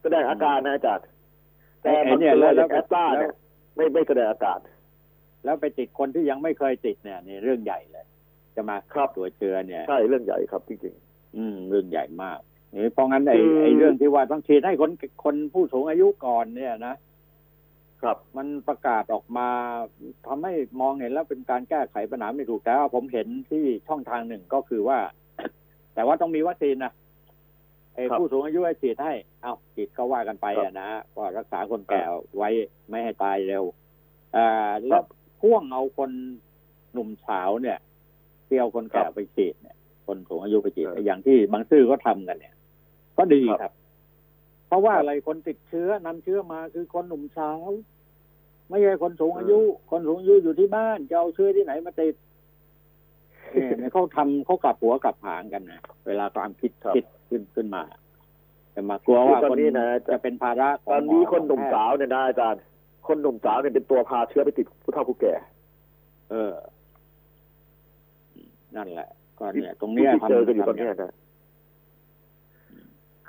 [0.03, 1.05] แสดงอาการนะอาจารย์
[1.81, 3.33] แต่ไอ้มันเนี่ยเป็นแล้วอแล้ย่าวงแอสตราเนี่ย
[3.75, 4.59] ไม่ไม่แสดงอาการ
[5.43, 8.05] แล้วไปติดคนที่ยังไม่เคยติดเนี่ยนี่เรื่องใหญ่เลย
[8.55, 10.95] จะมาครับตัวเชื้อเนี่ยใช่เรื่องใหญ่ครับจริง
[11.37, 12.39] อืม เรื่องใหญ่มาก
[12.75, 14.91] นี่เพราะงั้นไอ้คือไอ้เรื่องที่ว่าต้องฉีดให้คน
[15.23, 17.06] คนผู้สูงอายุก่อนเนี่ยนะๆ
[18.01, 19.47] ครับมันประกาศออกมา
[20.27, 24.99] ทำให้มองเห็นแล้วเป็นการแก้ไขปัญหาไม่ถูกแต่ว่าผมเห็นที่ช่องทางหนึ่งก็คือว่า
[25.93, 26.93] แต่ว่าต้องมีวัคซีนนะ
[27.95, 32.01] ไอ้ครับผู้สูงอายุให้ฉีดให้ เอาฉีดก็ว่ากันไปครับอะนะก็รักษาคนแก่
[32.37, 32.49] ไว้
[32.89, 33.63] ไม่ให้ตายเร็ว
[34.35, 34.47] อ่า
[34.87, 35.03] แล้ว
[35.39, 36.11] พ่วงเอาคน
[36.93, 37.79] หนุ่มสาวเนี่ย
[38.47, 39.75] ที่เอาคนแก่ครับไปฉีดเนี่ย
[40.07, 42.53] คนสูงอายุไปฉีดเอออย่างที่บางซื่อก็ทำกันเนี่ย
[43.17, 43.73] ก็ดีครับครับ
[44.67, 47.69] เพราะว่าครับอะไรคนติดเชื้อนำเชื้อมาคือคนหนุ่มสาว
[48.69, 49.59] ไม่ใช่คนสูงอายุ
[49.91, 52.15] คนสูงอายุอยู่ที่บ้านจะเอาเชื้อที่ไหนมาติด
[53.53, 57.83] เนี่ยเนี่ยเขาทำเขากลับหัวกลับหางกันนะเวลาความคิดครับคิดขึ้นขึ้นมา
[58.71, 62.61] แต่มากลัวว่าคือตอนคนนี้นะจะเป็นภาระของตอนนี้มคนหนุ่มของแพทย์สาวเนี่ยนะอาจารย์
[63.07, 65.33] คนหนุ่มสาวเนี่ยเป็นตัวพาเชื้อไปติดผู้เฒ่าผู้แก่
[66.31, 66.53] เออ
[68.75, 69.07] นั่นแหละ
[69.39, 71.13] ก็เนี่ย ตรงเนี้ยที่ทำเจอกันอยู่ตทำอนเนี้ยนะ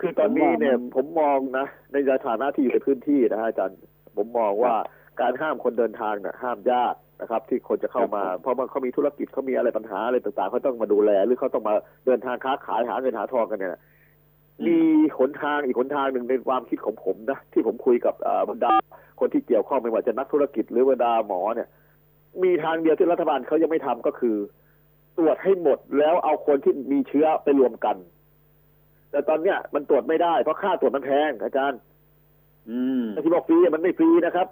[0.00, 3.78] คือตอนนี้เนี่ยผมมองนะ ในฐานะที่อยู่ในพื้นที่นะฮะอาจารย์
[4.16, 4.74] ผมมองว่า
[5.20, 11.74] การห้ามคนเดินทางเนี่ยห้ามยากนะครับ ที่คนจะเข้ามา เพราะมันเขามีธุรกิจเขามีอะไรปัญหาอะไรต่างๆเขาต้องมาดูแล หรือเขาต้องมา
[12.06, 13.80] เดินทางค้าขายหาเงินหาทองกันเนี่ย
[14.66, 14.78] มี
[15.18, 18.72] หนทางอีกหนทางหนึ่งในความคิดของผมนะที่ผมคุยกับเอ่อบรรดา
[19.20, 21.68] คนที่เกี่ยวข้องไม่ว่าจะนักธุรกิจหรือบรรดาหมอเนี่ย
[22.42, 24.36] มีทางเดียวที่รัฐบาลเขายังไม่ทำก็คือ
[25.16, 27.96] ตรวจให้หมดแล้วเอาคนที่มีเชื้อไปรวมกัน
[29.10, 31.78] แต่ตอนเนี้ยมันตรวจไม่ได้เพราะค่าตรวจมันแพงอาจารย์
[32.70, 34.46] อืมไอ้ที่บอกฟรีมันไม่ฟรีนะครับ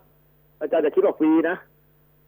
[0.61, 1.57] อาจารย์จะคิดว่าฟรีนะ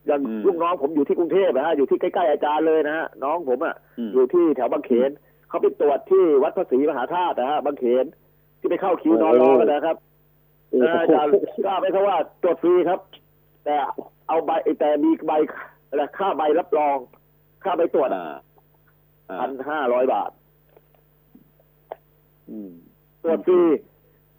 [0.06, 5.10] อย่างอืมลูกน้องผมอยู่ที่กรุงเทพนะฮะอยู่ที่ใกล้ๆอาจารย์เลยนะฮะน้องผมอะอืมอยู่ที่แถวบางเขน
[5.48, 8.04] เขาไปตรวจที่วัดพระศรีมหาธาตุนะฮะบางเขน
[8.60, 9.96] ที่ไปเข้าคิวนอนรอกันนะครับ
[10.70, 13.00] โอ้เอออาจารย์โหกล้าไหมครับว่าตรวจฟรีครับ
[13.64, 13.74] แต่
[14.28, 15.32] เอาใบแต่มีใบ
[15.88, 16.96] อะไรค่าใบรับรอง
[17.64, 18.34] ค่าใบตรวจอ่า
[19.30, 20.30] อ่าพันห้าร้อยบาท
[22.50, 22.70] อืม
[23.22, 23.58] ตรวจฟรี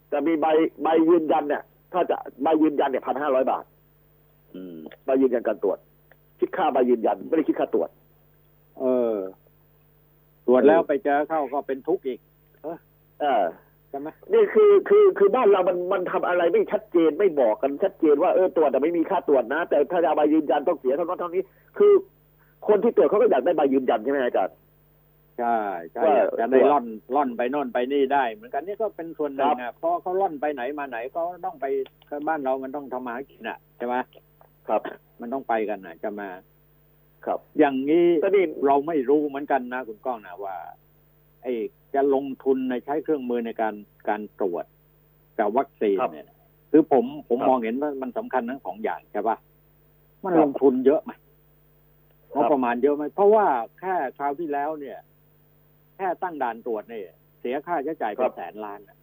[0.10, 0.46] แต่มีใบ
[0.84, 3.64] ใบยืนยันเนี่ย ถ้าจะใบยืนยันเนี่ยพันห้าร้อยบาท
[4.56, 5.78] อืมใบยืนยันการตรวจ
[6.40, 7.90] คิดค่าใบยืนยัน ไม่ได้คิดค่าตรวจ
[8.80, 9.16] เออ
[10.48, 12.20] ตรวจแล้วไปเจอเข้าก็เป็นทุกข์อีก
[13.22, 13.44] เออ
[13.90, 21.42] ใช่ไหมนี่คือคือคือบ้านเรามันมันทำอะไรไม่ชัดเจนไม่บอกกันชัดเจนว่าเออตรวจแต่ไม่มีค่าตรวจนะ แต่ถ้าจะเอาใบยืนยันต้องเสียเท่านั้นเท่านี้
[21.78, 21.94] คือ
[22.68, 24.56] คนที่ตรวจเขาก็อยากได้ใบยืนยันใช่ไหมอาจารย์
[25.40, 25.60] ใช่
[25.92, 31.66] ใช่ว่าจะได้ล่อนล่อนไปโน่นไปนี่ได้ เหมือนกันนี่ก็เป็นส่วนหนึ่งอะเพราะเขาล่อนไปไหนมาไหนก็ต้องไป
[32.10, 33.96] ก็บ้านเรามันต้องทำมาหากินอะใช่ไหม
[34.68, 34.82] ครับ
[35.22, 36.30] มันต้องไปกันอะจะมา
[37.26, 40.58] ครับ อย่างนี้ก็นี่เราไม่รู้เหมือนกันนะคุณก้องนะว่า
[41.44, 41.54] ไอ้
[41.94, 43.76] จะลงทุนในใช้เครื่องมือในการ
[44.10, 44.66] การตรวจ
[45.40, 46.28] กับวัคซีนครับเนี่ย
[46.72, 49.38] คือผมผมครับมองเห็นว่ามันสำคัญทั้งสองอย่างใช่ปะ
[50.24, 51.12] มันครับลงทุนเยอะไหม
[52.34, 53.46] ครังบบประมาณเยอะไหมเพราะว่า
[53.80, 54.98] แค่คราวที่แล้วเนี่ย
[56.00, 57.04] แค่ตั้งด่านตรวจเนี่ย
[57.40, 58.98] เสียค่าใช้จ่ายเป็นแสนล้านอะ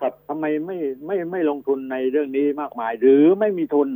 [0.00, 3.88] ครับทำไมไม่ไม่ไม่ลงทุนในเรื่องนี้มากมาย หรือไม่มีทุน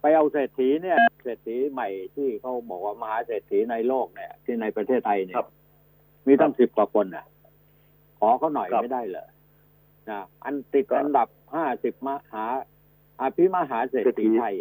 [0.00, 5.48] ไปเอาเศรษฐีเนี่ย เศรษฐีใหม่ที่เขาบอกว่ามหาเศรษฐีในโลกเนี่ย ที่ในประเทศไทยเนี่ครัยบ
[6.26, 7.24] มีตั้งสิบกว่าคนน่ะ
[8.18, 9.26] ขอเขาหน่อยครับไม่ได้เหรอ
[10.10, 12.44] นะอันติดครับอันดับห้าสิบมหา
[13.20, 14.54] อภิมหาเศรษเศรษฐีฐีไทย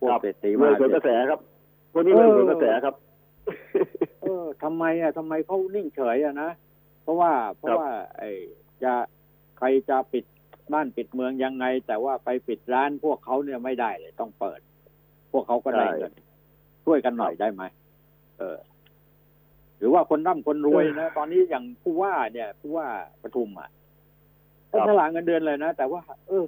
[0.00, 1.40] พวกครับเศรษฐีมเมืองหาสวนเศรกษระฐีแสครับ
[1.94, 2.94] วันนี้เมืองสวนกระแสครับ
[4.08, 6.50] เออทำไมอะทำไมเขานิ่งเฉยอะนะ
[7.02, 8.30] เพราะว่าเพราะว่า ไอ้
[8.82, 8.92] จะ
[9.58, 10.24] ใครจะปิด
[10.72, 14.60] บ้านปิดเมืองยังไง แต่ว่าไปปิดร้านพวกเขาเนี่ยไม่ได้เลยต้องเปิด
[15.32, 16.12] พวกเขาก็ได้ใช่เงิน
[16.84, 17.62] ช่วยกันหน่อยได้ไหม
[18.38, 18.58] เออ
[19.78, 22.86] หรือว่าคนร่ำคนรวยนะตอนนี้อย่างผู้ว่าเนี่ยผู้ว่า
[23.22, 23.70] ปทุมอะ
[24.70, 26.44] ครับเขาฉลาดเงินเดือนเลยนะแต่ว่า เออ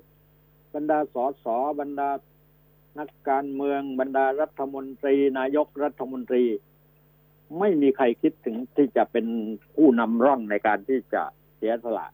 [0.75, 2.09] บรรดาสอสอบรรดา
[2.99, 6.45] นักการเมืองบรรดารัฐมนตรี นายกรัฐมนตรี
[7.59, 9.27] ไม่มีใครคิดถึงที่จะเป็น
[9.77, 11.23] ผู้นำร่องในการที่จะ
[11.57, 12.07] เสียสละ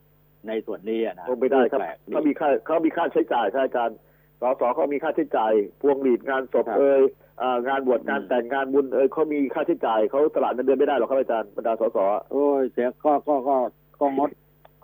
[0.49, 3.99] ในส่วนนี้อะนะคงไม่ได้ครับแปลกเขามีค่าเขามีค่าใช้จ่ายครับอาจารย์
[4.41, 7.03] สสเขามีค่าใช้จ่ายพวงหลีดงานศพครับเอ่ย
[7.43, 11.99] อ่างานบวชงานอืมแต่งงานบุญเอ่ยเขามีค่าใช้จ่ายเขาตลาดเงินเดือนไม่ได้หรอกครับอาจารย์บรรดาสส
[12.33, 13.57] โอ้ยเสียก็ก็ก็
[14.01, 14.31] ก็งด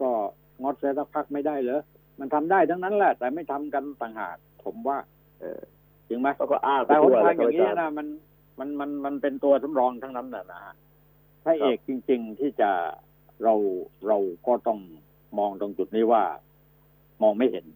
[0.01, 0.11] ก็
[0.63, 1.81] งดเสียสักพักไม่ได้เหรอ
[2.21, 4.99] มันทำได้ทั้งนั้นแหละ แต่ไม่ทำกันต่างหากผมว่า
[5.41, 5.61] เออ
[6.09, 8.07] จริงไหมเขาก็อ้างไปแต่หนทั่วทางอย่างนี้เลยครับนะมัน
[8.59, 10.75] มันมันมันเป็นตัวสำรองทั้งนั้นนะนะฮะ
[11.45, 12.71] พระเอกจริง ๆที่จะ
[13.45, 13.55] เรา
[14.09, 14.79] เราก็ต้อง
[15.39, 16.23] มองตรงจุดนี้ว่า
[17.23, 17.67] มองไม่เห็น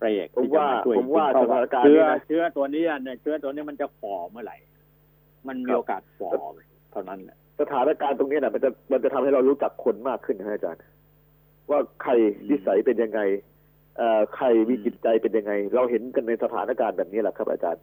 [0.00, 4.56] พระเอกผมที่จะว่ามาช่วยผมว่าเพสราะถานการณ์เชื้นี้อนะเชื้อตัวนี้เนี่ยเชื้อตัวนี้มันจะฝ่อเมื่อไหร่
[5.48, 6.30] มันมีครับโอกาสฝ่อ
[6.92, 10.82] เท่านั้นแหละสถานการณ์ตรงนี้นะมันจะมันจะทำให้เรารู้จักคนมากขึ้นนะอาจารย์
[11.70, 13.20] ว่าใครอืมนิสัยเป็นยังไง
[13.96, 17.82] เอ่อใครมีอืมจิตใจเป็นยังไง เราเห็นกันในสถานการณ์แบบนี้แหละครับอาจารย์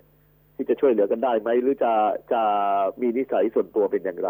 [0.56, 1.92] ที่จะช่วยเหลือกันได้ไหมหรือจะ
[2.32, 2.42] จะ
[3.02, 4.30] มีนิสัยส่วนตัวเป็นอย่างไร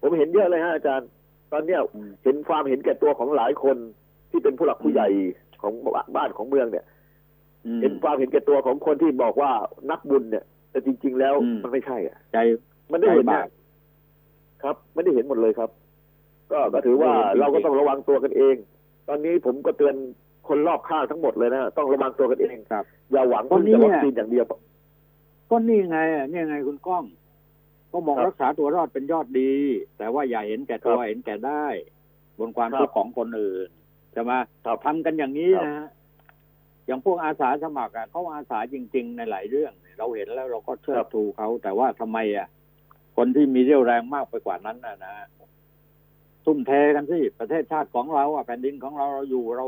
[0.00, 1.08] ผมเห็นเยอะเลยฮะอาจารย์
[1.52, 3.76] ตอนเนี้ยอืมเห็นความเห็นแก่ตัวของหลายคน
[4.30, 5.08] ที่เป็นผู้หลักผู้ใหญ่
[5.62, 5.72] ของ
[6.16, 6.84] บ้านของเมืองเนี่ย
[7.66, 9.50] อืมเห็นความเห็นแก่ตัวของคนที่บอกว่า
[9.90, 12.38] นักบุญเนี่ย แต่จริง ๆ แล้วอืมมันไม่ใช่อะใจ
[12.92, 13.48] มันได้เห็นใจนะบาป
[14.62, 15.70] ครับไม่ได้เห็นหมดเลยครับ
[16.52, 18.56] ก็ก็ถือว่าไม่เห็นจริงๆเราก็ต้องระวังตัวกันเอง
[19.08, 19.94] ตอนนี้ผมก็เตือน
[20.48, 24.44] คนรอบข้างทั้งหมดเลยนะต้องระวังตัวกันเองครับอย่าหวังตอนพึ่งนี้แต่วัคเนี่ยซีนอย่างเดียว
[25.50, 27.04] ก็นี่ไงอะนี่ไงคุณก้อง
[27.92, 29.52] ก็มองครับรักษาตัวรอดเป็นยอดดี
[29.98, 31.66] แต่ว่าอย่าเห็นแก่ตัวครับเห็นแก่ได้
[32.38, 33.68] บนความครับทุกข์ของคนอื่น
[34.12, 34.32] ใช่ไหม
[34.64, 35.88] ครับทำกันอย่างนี้ครับนะฮะ
[36.86, 42.48] อย่างพวกอาสาสมัครอะเขาอาสาจริง ๆ ในหลายเรื่อง เราเห็นแล้วเราก็เชิดชูเขา แต่ว่าทำไมอะ
[43.16, 45.14] คนที่มีเรี่ยวแรงมากไปกว่านั้นน่ะนะ
[46.44, 49.66] ทุ่มเทกันสิประเทศชาติของเราอะแผ่นดินของเราเราอยู่เรา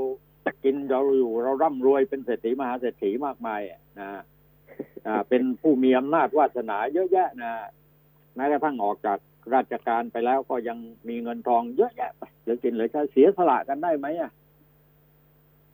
[0.64, 4.20] กินเราอยู่เราร่ำรวยเป็นเศรษฐีมหาเศรษฐีมากมายอะนะอ่า
[5.28, 7.52] เป็นผู้มีอำนาจวาสนาเยอะแยะนะ
[8.36, 9.18] แม้กระทั่งออกจาก
[9.54, 10.78] ราชการไปแล้วก็ยัง
[11.08, 14.30] มีเงินทองเยอะแยะไปเหลือกินเหลือใช้เสียสละกันได้ไหมอะ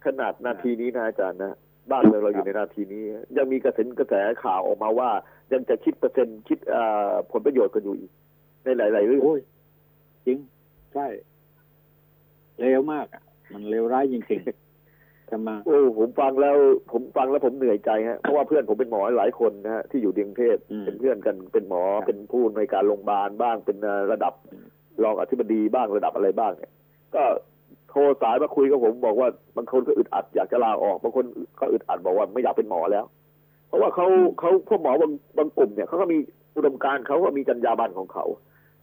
[0.05, 1.55] ขนาดนาทีนี้นะอาจารย์นะ
[1.91, 3.03] บ้านเมืองเราอยู่ในนาทีนี้
[3.37, 5.11] ยังมีกระแสกระแสข่าวออกมาว่า
[5.53, 8.11] ยังจะคิดเปอร์เซ็นต์คิดเอ่อผลประโยชน์กันอยู่อีก
[8.65, 9.41] ในหลายๆเรื่องโอ้ย
[10.27, 10.39] จริง
[10.95, 11.07] ใช่
[12.61, 14.68] เลวมากอะ มันเลวร้ายจริงๆ
[15.31, 16.57] จะมาโอ้ผมฟังแล้ว
[16.93, 24.33] ผมฟังแล้วผมเหนื่อยใจฮะเพราะว่าเพื่อนผมเป็นหมอหลายคนนะฮะที่อยู่ในกรุงเทพอืมเป็นเพื่อนกันเป็นหมอครับเป็นผู้ในวยการโรงพยาบาลบ้างเป็นเอ่อระดับ
[25.03, 26.73] รองอธิบดีบ้างระดับอะไรบ้างเนี่ย
[27.15, 27.23] ก็
[27.91, 31.25] โทรสายมาคุยกับผมบอกว่าบางคนก็อึดอัดอยากจะลาออกบางคน
[31.61, 33.05] ก็อึดอัดบอกว่าไม่อยากเป็นหมอแล้ว
[33.69, 34.07] เพราะว่าเขา
[34.39, 36.19] เขาพวกหมอบางบางกลุ่มเนี่ยเขาก็มี
[36.57, 38.25] อุดมการณ์เขาก็มีจรรยาบรรณของเขา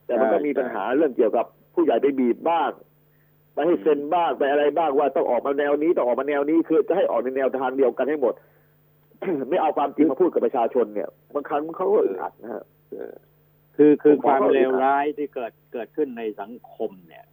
[0.06, 2.72] แต่มันก็ใช่มีปัญหาเรื่องเกี่ยวกับผู้ใหญ่ไปบีบบ้าง
[3.56, 8.34] ไปให้เซ็นบ้างไปอะไรบ้างว่าต้องออกมาแนวนี้ต้องออกมาแนวนี้คือจะให้ออกในแนวทางเดียวกันให้หมด
[9.50, 12.64] ไม่เอาความจริงมาพูดกับประชาชนเนี่ยบางครั้งเขาก็อึดอัดนะฮะ
[13.76, 17.26] คือคือผมความว่าเลวร้ายที่เกิดเกิดขึ้นในสังคมเนี่ย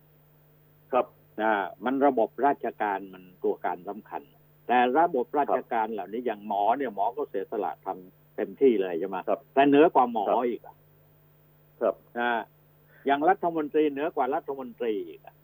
[0.93, 1.07] ครับ
[1.43, 1.53] นะ
[1.85, 4.23] มันระบบราชการมันตัวการสำคัญ
[4.69, 10.77] แต่ระบบราชการเหล่านี้อย่างหมอเนี่ยหมอก็เสียสละทำเต็มที่เลยใช่ไหมครับแต่เหนือกว่าหมอครับอีกอะ
[11.81, 12.31] ครับนะ
[13.07, 15.35] อย่างรัฐมนตรีเหนือกว่ารัฐมนตรีอีกอะ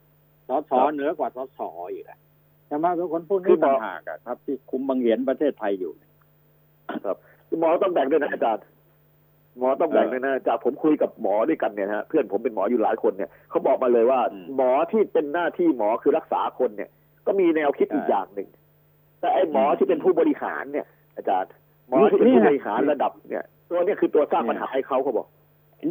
[0.49, 1.61] สสครับเหนือกว่าสส
[1.93, 2.19] อีกอะ
[2.67, 5.93] ใช่ไหมทุกคนพวกคืนี้อหมอต่างหากอะครับ ที่คุมบังเหียนประเทศไทยอยู่
[7.05, 7.17] ครับ
[7.61, 8.65] หมอต้องแบ่งด้วยนะอาจารย์
[9.59, 16.91] หมอต้องแบ่งด้วยนะจากผมคุยกับหมอด้วยกันเนี่ยฮะเพื่อนผมเป็นหมออยู่หลายคนเนี่ยเขาบอกมาเลยว่าอืมหมอที่เป็นหน้าที่หมอคือรักษาคนเนี่ย
[17.27, 18.49] ก็มีแนวคิดอีกใช่อย่างหนึ่ง
[19.21, 20.87] แต่ไอ้หมออืมที่เป็นผู้บริหารเนี่ย
[21.17, 21.51] อาจารย์
[21.89, 25.27] หมอที่เป็นนี่ผู้ไงบริหารระดับเนี่ย ตัวเนี้คือตัวสร้างเนี่ยปัญหาให้เขาเขาบอก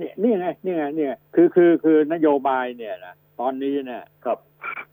[0.01, 4.37] นี่นี่ไงนี่ไงเนี่ย คือคือคือนโยบายเนี่ยนะตอนนี้เนี่ยครับ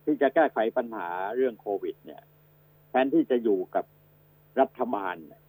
[0.05, 2.23] ที่จะแก้ไขปัญหาเรื่องโควิด เนี่ย
[2.91, 3.85] แทนที่จะอยู่กับ
[4.61, 5.43] รัฐบาลเนี่ย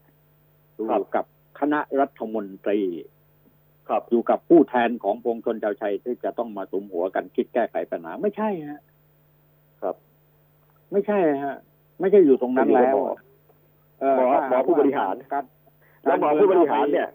[0.75, 1.25] อยู่กับ
[1.59, 2.81] คณะรัฐมนตรี
[3.89, 8.81] ครับอยู่กับผู้แทนของปวงชนชาวไทยที่จะต้องมาสุมหัวกันคิดแก้ไขปัญหาไม่ใช่ฮะ
[9.81, 9.95] ครับ
[10.91, 11.57] ไม่ใช่ฮะ
[11.99, 13.17] ไม่ใช่อยู่ตรงนั้นแล้วไม่อยู่กับหมอ
[13.99, 15.43] เออหมอว่าหมอผู้บริหารการ
[16.03, 17.07] แล้วหมอผู้บริหารเนี่ย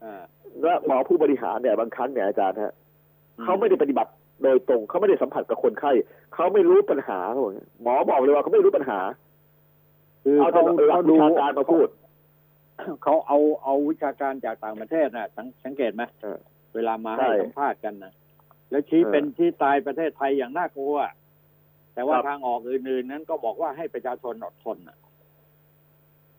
[0.00, 0.22] เออ
[0.62, 2.72] และหมอผู้บริหารเนี่ยบางครั้งเนี่ยอาจารย์ฮะ
[3.42, 4.10] เขาไม่ได้ปฏิบัติ
[4.42, 5.92] โดยตรงเขาไม่ได้สัมผัสกับคนไข้
[6.34, 9.00] เขาไม่รู้ปัญหาเขาบอกหมอบอกเลยว่าเขาไม่รู้ปัญหา
[10.24, 11.88] คือเอาแต่เขาหลักเขาวิดูชาการมาพูด
[13.02, 16.38] เขาเอาเอาวิชาการจากต่างประเทศนะสังสังเกตไหมเออ
[16.74, 18.12] เวลามาใช่ให้สัมภาษณ์กันนะ
[18.70, 20.96] แล้วชี้เออเป็นชี้ตายประเทศไทยอย่างน่ากลัว
[21.94, 24.98] แต่ว่าครับทางออกอื่นๆนั้นก็บอกว่าให้ประชาชนอดทนนะ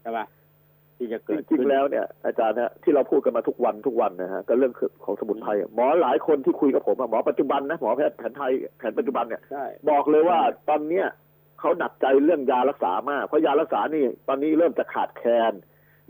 [0.02, 0.26] ใช่ปะ
[1.02, 4.74] ที่จะจเกิดริงขึ้นๆแล้วเนี่ยอาจารย์ฮะที่เราพูดกันมาทุกวันทุกวันนะฮะก็เรื่อง
[5.06, 10.39] ของสมุนไพรอะหมอหลายคนที่คุยกับผมอะหมอปัจจุบันนะหมอแพทย์แผนไทยแผนปัจจุบันเนี่ยใช่บอกเลยว่า
[10.70, 11.08] ตอนเนี้ย
[11.60, 15.54] เขาหนักใจเรื่องยารักษามากเพราะยารักษานี่ตอนนี้เริ่มจะขาดแคลน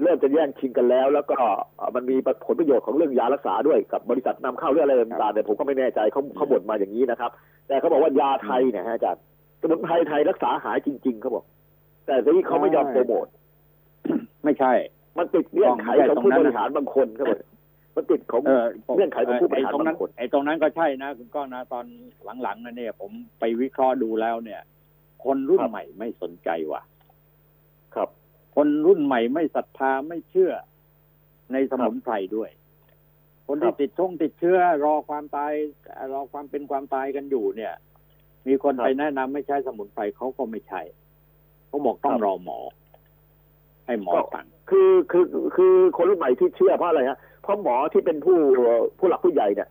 [0.03, 1.37] เริ่มจะแย่งชิงกันแล้ว แล้วก็
[1.77, 2.15] เอ่อมันมี
[2.45, 7.31] ผลประโยชน์ของเรื่องยารักษาด้วยกับบริษัทนำเข้าเรื่องอะไรต่างๆเนี่ยผมก็ไม่แน่ใจเขาเขาบ่นมาอย่างนี้นะครับ
[7.67, 9.23] แต่เขาบอกว่ายาไทยเนี่ยฮะอาจารย์
[9.61, 11.43] สมุนไพรไทยรักษาหายจริง ๆเขาบอก
[12.05, 13.27] แต่ทีนี้เขาไม่ยอมโปรโมท
[14.43, 14.73] ไม่ใช่
[15.17, 17.39] มันติดเงื่อนไขของผู้บริหารบางคนครับผม
[17.95, 18.65] มันติดของเออ
[18.95, 21.85] เงื่อนไขของผู้บริหารไอ้ตรงนั้นบางคนไอ้ตรงนั้นก็ใช่นะคุณก้องนะตอน
[22.43, 24.61] หลังๆนะเนี่ย ผมไปวิเคราะห์ดูแล้วเนี่ย
[25.23, 26.81] คนรุ่นครับใหม่ไม่สนใจว่ะ
[27.95, 28.09] ครับ
[28.55, 30.51] คนรุ่นใหม่ไม่ศรัทธาไม่เชื่อ
[31.53, 32.49] ในสมุนไพรด้วย
[33.47, 35.53] คนที่ติดช่งติดเชื้อ รอความตาย
[36.13, 37.73] รอความเป็นความตายกันอยู่เนี่ย
[38.47, 40.81] มีคนไปแนะนำไม่ใช้สมุนไพรเขาก็ไม่ใช่
[41.67, 42.59] เขาบอกต้องรอหมอ
[43.85, 45.25] ให้หมอสั่งคือคือ
[45.55, 48.37] คือคนรุ่นใหม่ที่เชื่อเพราะอะไรฮะเพราะหมอที่เป็นผู้
[48.99, 49.69] ผู้หลักผู้ใหญ่เนี่ย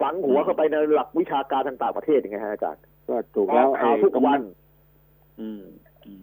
[0.00, 4.40] ฝังหัวเข้าไปในหลักวิชาการทางต่างประเทศยังไงฮะอาจารย์ก็ถูกแล้วออข่าวทุกวัน
[5.40, 5.62] อืม
[6.06, 6.22] อืม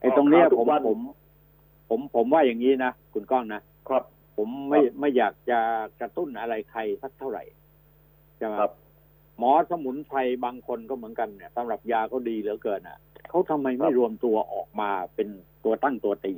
[0.00, 0.98] ไอ้ตรงเนี้ยออกข่าวทุผกมวันผม
[1.90, 4.02] ผมผมว่าอย่างนี้นะคุณก้องนะครับ
[4.36, 5.58] ผมไม่ครับไม่อยากจะ
[6.00, 7.42] กระตุ้นอะไรใครสักเท่าไหร่
[8.36, 8.72] ใช่ไหมครับ
[9.38, 12.98] หมอสมุนไพรบางคนก็เหมือนกันเนี่ยสำหรับยาเขาดีเหลือเกินอะ
[13.28, 15.28] เขาทำไมไม่ครับรวมตัวออกมาเป็น
[15.64, 16.34] ตัวตั้งตัวตี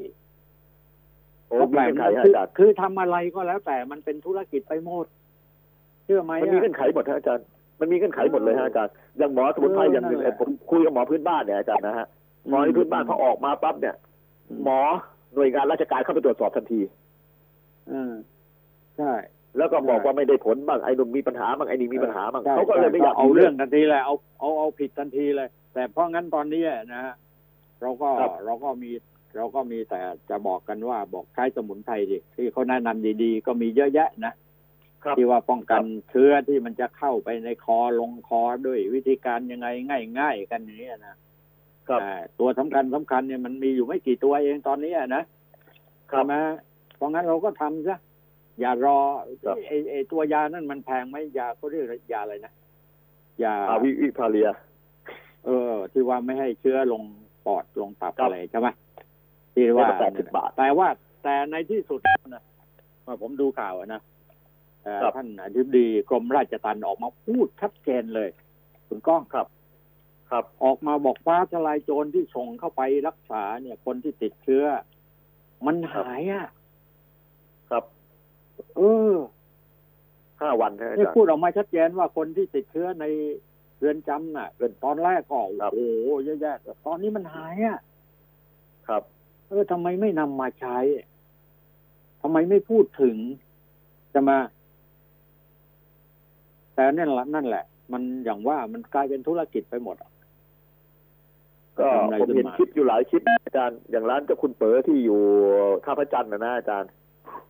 [1.51, 5.07] โอ้เขามีแปลกเงื่อนไขนะฮะคืออาจารย์คือทำอะไรก็แล้วแต่มันเป็นธุรกิจไปหมด
[6.05, 7.45] เชื่อไหมมันมีอะเงื่อนไขหมดฮะอาจารย์
[7.81, 12.07] มันมีเงื่อนไขหมดเลยฮะอาจารย์อย่างหมอสมุนไพรเอออย่างหนึ่งนั่นแหละผมคุยกับหมอพื้นบ้านเนี่ยอาจารย์นะฮะ
[12.49, 13.97] หมอที่พื้นบ้านพอออกมาปั๊บเนี่ย
[14.65, 14.81] หมอ
[15.35, 16.81] หน่วยงานราชการเข้าไปตรวจสอบทันที
[17.89, 18.13] เออ
[18.97, 19.13] ใช่
[19.59, 27.15] แล้วก็บอกว่าไม่ได้ผลบ้างไอ้หนุ่มมีปัญหาบ้างไอ้นี่มีปัญหาบ้างใช่เขาก็เลยไม่อยากเอามีเรื่องทันทีเลยเอาเอาเอาผิดทันทีเลย แต่เพราะงั้นตอนนี้นะฮะ
[27.83, 28.91] เราก็ครับเราก็มี
[29.37, 30.01] เราก็มีแต่
[30.31, 34.33] จะบอกกันว่าบอกใช้สมุนไพรดิที่เขาแนะนำดีๆ ก็มีเยอะแยะนะ
[35.05, 39.69] ครับที่ว่าป้องกันเชื้อที่มันจะเข้าไปในคอลงคอด้วยวิธีการยังไง
[40.19, 41.17] ง่าย ๆ กันอย่างนี้นะ
[41.89, 45.23] ครับอ่าตัวสำคัญสำคัญเนี่ยมันมีอยู่ไม่กี่ตัวเองตอนนี้นะ
[46.11, 46.35] ครัใช่บไหม
[46.97, 47.99] เพราะงั้นเราก็ทำซะ
[48.61, 48.99] อย่ารอ
[49.45, 52.53] ครับไอ้ไอ้ตัวยานั่นมันแพงไหมยาเขาเรียกยาอะไรนะ
[53.43, 54.49] ยาอาวิวิพาเลีย
[55.47, 57.03] เออ ที่ว่าไม่ให้เชื้อลง
[57.47, 58.69] ปอดลงตับครับอะไรใช่ไหม
[59.55, 60.89] ที่ว่าแปดสิบบาทแต่ว่า
[61.23, 62.43] แต่ในที่สุดนะ
[63.07, 64.01] ว่าผมดูข่าวอะนะ
[64.85, 68.29] เอ่อครับท่านอธิบดีกรมราชทัณฑ์ออกมาพูดชัดเจนเลย
[68.89, 69.47] คุณก้องครับ
[70.31, 74.65] ครับ ออกมาบอกฟ้าทลายโจรที่ส่งเข้าไปรักษาเนี่ย คนที่ติดเชื้อ
[75.67, 76.47] มันหายอะ
[77.71, 77.85] ครับ
[78.77, 78.81] เอ
[79.13, 79.15] อ
[80.41, 83.05] ห้าวันฮะอานี่จารย์พูดออกมาชัดเจนว่าคนที่ติดเชื้อใน
[83.79, 87.81] เรือนจำน่ะเรือนตอนแรกก็ครับโอ้โหเยอะแยะแต่ตอนนี้มันหายอะครับ
[89.51, 90.79] เออทำไมไม่นำมาใช้
[92.23, 93.17] ทำไมไม่พูดถึง
[94.15, 94.39] จะมา
[96.75, 100.11] แต่นั่นแหละนั่นแหละ มันอย่างว่ามันกลายเป็นธุรกิจไปหมดอะ
[101.79, 105.21] ก็ทำอะไรผมเห็นขึ้นมาคลิปอยู่หลายคลิปอาจารย์อย่างร้านเจ้าคุณเป๋อที่อยู่
[105.85, 106.91] ท่าพระจันทร์นะนะอาจารย์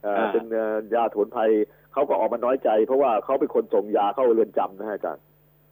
[0.02, 1.42] เอ่อเป็นเอ่อยาสมุนไพร
[1.92, 5.22] เขาก็ออกมาน้อยใจ เพราะว่าเขาเป็นคนส่งยาเข้าเรือนจำนะฮะอาจารย์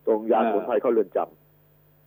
[0.08, 1.47] ส่งยาสมุนไพรเข้าเรือนจำ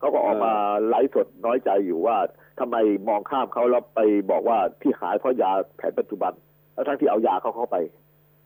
[0.01, 0.53] เขาก็ออกมา
[0.87, 2.17] ไลฟ์สดน้อยใจอยู่ว่า
[2.59, 2.75] ทำไม
[3.07, 3.99] มองข้ามเขาแล้วไป
[4.31, 6.33] บอกว่าที่หายเพราะยาแผนปัจจุบัน
[6.73, 7.77] แล้วทั้งที่เอายาเขาเข้าไป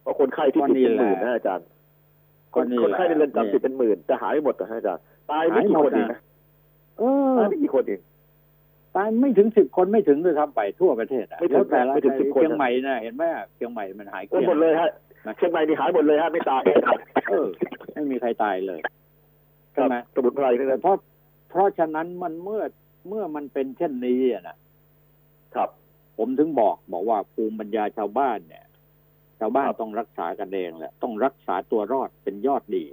[0.01, 1.67] เพราะคนไข้ที่ติดเป็นหมื่นนะอาจารย์
[2.53, 6.19] คนก็นี่คนไข้ในเรือนแหละจำติดเป็นหมื่นแต่หายหมดนะฮะอาจารย์ตายไม่กี่หายหมคดนเองนะนะ
[6.99, 7.99] เออตายไม่กี่คนเอง
[8.95, 13.23] ตายไม่ถึงสิบคนไม่ถึงด้วยซ้ำไปทั่วประเทศอะไม่ถึงแล้วแต่ละไม่ถึง10คนเชียงใหม่นะเห็นไหม
[13.55, 14.89] เชียงใหม่มันหายเกโอ้ลี้ยงหมดเลยฮะ
[15.27, 17.47] นะเชียงใหม่นี่หายหมดเลยฮะไม่ตายอาจารย์เออ
[17.93, 18.79] ไม่มีใครตายเลย
[19.75, 20.95] ครัใช่บไหมสมุนไพรนี่นะเพราะ
[21.55, 22.63] เพราะฉะนั้นมันเมื่อ
[23.09, 24.57] เมื่อมันเป็นเช่นนี้อะนะ
[25.55, 25.69] ครับ
[26.17, 28.65] ผมถึงบอกบอกว่าภูมิปัญญาชาวบ้านเนี่ย
[29.39, 32.85] ชาวบ้านครับต้องรักษากันเองแหละต้องรักษาตัวรอดเป็นยอดดี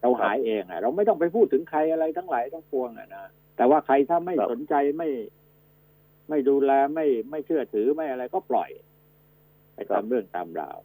[0.00, 3.24] เราหายเองอะเราไม่ต้องไปพูดถึงใครอะไรทั้งหลายทั้งปวงอะนะ
[3.56, 5.10] แต่ว่าใครถ้าไม่ครับสนใจไม่
[6.28, 8.70] ไม่ดูแลไม่ไม่เชื่อถือไม่อะไรก็ปล่อย
[9.74, 10.78] ไปตามเรื่องตามราว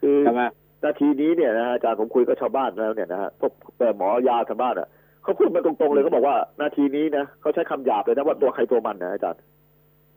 [0.00, 0.42] คือใช่ไหม
[0.84, 4.88] นาทีนี้เนี่ยนะฮะอาจารย์ผมคุยกับชาวบ้านแล้วเนี่ยนะฮะพวกแต่หมอยาชาวบ้านอะ
[5.24, 9.42] เขาพูดมาตรงๆเลยเขาบอกว่านาทีนี้นะเขาใช้คำหยาบเลยนะว่าตัวใครตัวมันนะอาจารย์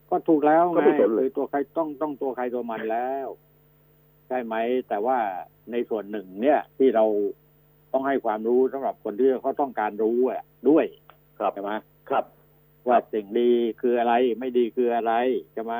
[0.09, 3.27] ก็ถูกแล้วก็ไงไม่สนเลยคือตัวใครต้องต้องตัวใครตัวมันแล้ว
[4.27, 4.55] ใช่ไหม
[4.89, 5.17] แต่ว่า
[5.71, 7.05] ในส่วนหนึ่งเนี่ย ที่เรา
[7.93, 10.85] ต้องให้ความรู้สำหรับคนที่เขาต้องการรู้อะด้วย
[11.39, 11.71] ครับใช่ไหม
[12.09, 12.25] ครับ
[12.87, 13.51] ว่าสิ่งดี
[13.81, 15.13] คืออะไรไม่ดีคืออะไร
[15.53, 15.73] ใช่ไหม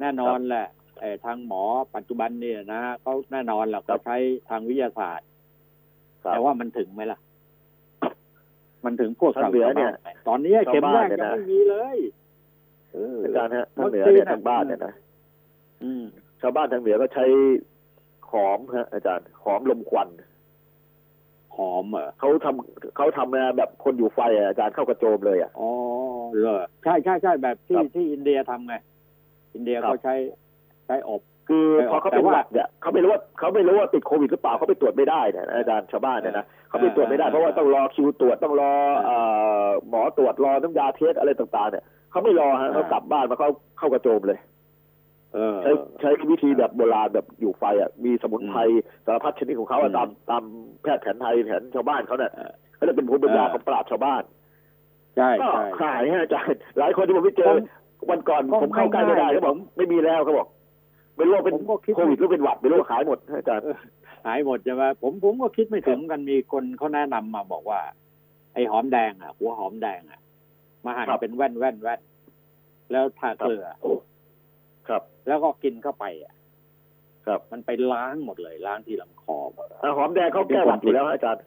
[0.00, 0.66] แน่นอนแหละ
[1.00, 1.62] เอ่อทางหมอ
[1.94, 4.16] ปัจจุบันเนี่ยนะเขาแน่นอนแหละครัเขาบใช้
[4.48, 5.28] ทางวิทยาศาสตร์
[6.24, 7.18] ครับแต่ว่ามันถึงไหมล่ะ
[8.84, 11.98] มันถึงพวกทางเหนือเนี่ยชาวบ้าไหมตอนนี้เข็มแรกชาวบ้านเนี่ยยังนะไม่มีเลย
[12.92, 14.94] เอออาจารย์ฮะทางเหนือวัคซีนเนี่ยอะทางบ้านเนี่ยนะ
[15.82, 16.04] อืม
[16.40, 17.24] ชาวบ้านทางเหนือก็ใช้
[18.30, 20.08] หอมฮะ อาจารย์หอมลมควัน
[21.56, 25.70] หอมเหรอเขาทำเขาทำนะแบบคนอยู่ไฟอะอาจารย์เข้ากระโจมเลยอะอ๋อ
[26.38, 28.74] เหรอใช่ใช่ใช่แบบที่ครับที่อินเดียทำไง
[29.54, 30.14] อินเดียครับเขาใช้
[30.86, 38.72] ใช้อบคือไม่พอเขาแต่เป็นว่าหวัดเนี่ยเขาไม่รู้ว่าเขาไม่รู้ว่าติดโควิดหรือเปล่าเขาไปตรวจไม่ได้เนี่ยนะอาจารย์ชาวบ้านเนี่ยนะ เขาไปตรวจไม่ได้เออเพราะว่าต้องรอคิวตรวจต้องรอ
[39.04, 39.16] เออเอ่
[39.66, 44.38] อหมอตรวจรอน้ำยาเทสอะไรต่างๆ เนี่ยเขาไม่รอฮะเออเขากลับบ้านมาเขาเข้ากระโจมเลย
[45.34, 45.70] เออใช้
[46.00, 48.60] ใช้วิธีแบบโบราณแบบอยู่ไฟอะมีสมุนไพร
[49.06, 50.42] สารพัดชนิดของเขาอะอืมตามตาม
[50.82, 54.22] แพทย์แผนไทยแผนชาวบ้านเขาเนี่ยเออเขาจะเป็นภูมิปัญญาเออของปราชญ์ชาวบ้าน
[55.16, 57.52] ใช่ก็ใช่หายฮะอาจารย์หลายคนที่ผมไปเจอ
[57.98, 60.48] ผมวันก่อนก็ผมเข้าใกล้ไม่ได้ไม่ได้เขาบอกไม่มีแล้วเขาบอก
[61.16, 63.64] ไม่รู้ว่าเป็นผมก็คิดโควิดหรือเป็นหวัดไม่รู้ว่าหายหมดอาจารย์
[64.26, 67.80] หายหมดใช่ไหมผมผมก็คิดไม่ถึงกันมีคนเขาแนะนำมาบอกว่า
[68.54, 70.20] ไอ้หอมแดงอะ หัวหอมแดงอะ
[70.84, 72.00] มาหั่นครับเป็นแว่นแว่นแว่น
[72.90, 73.66] แล้วทาเกลือ
[74.88, 76.34] ครับ แล้วก็กินเข้าไปอะ
[77.26, 81.42] ครับ มันไปล้างหมดเลยล้างที่ลำคอหมดอ่าหอมแดงเขาแก้หวัดอยู่แล้วอาจารย์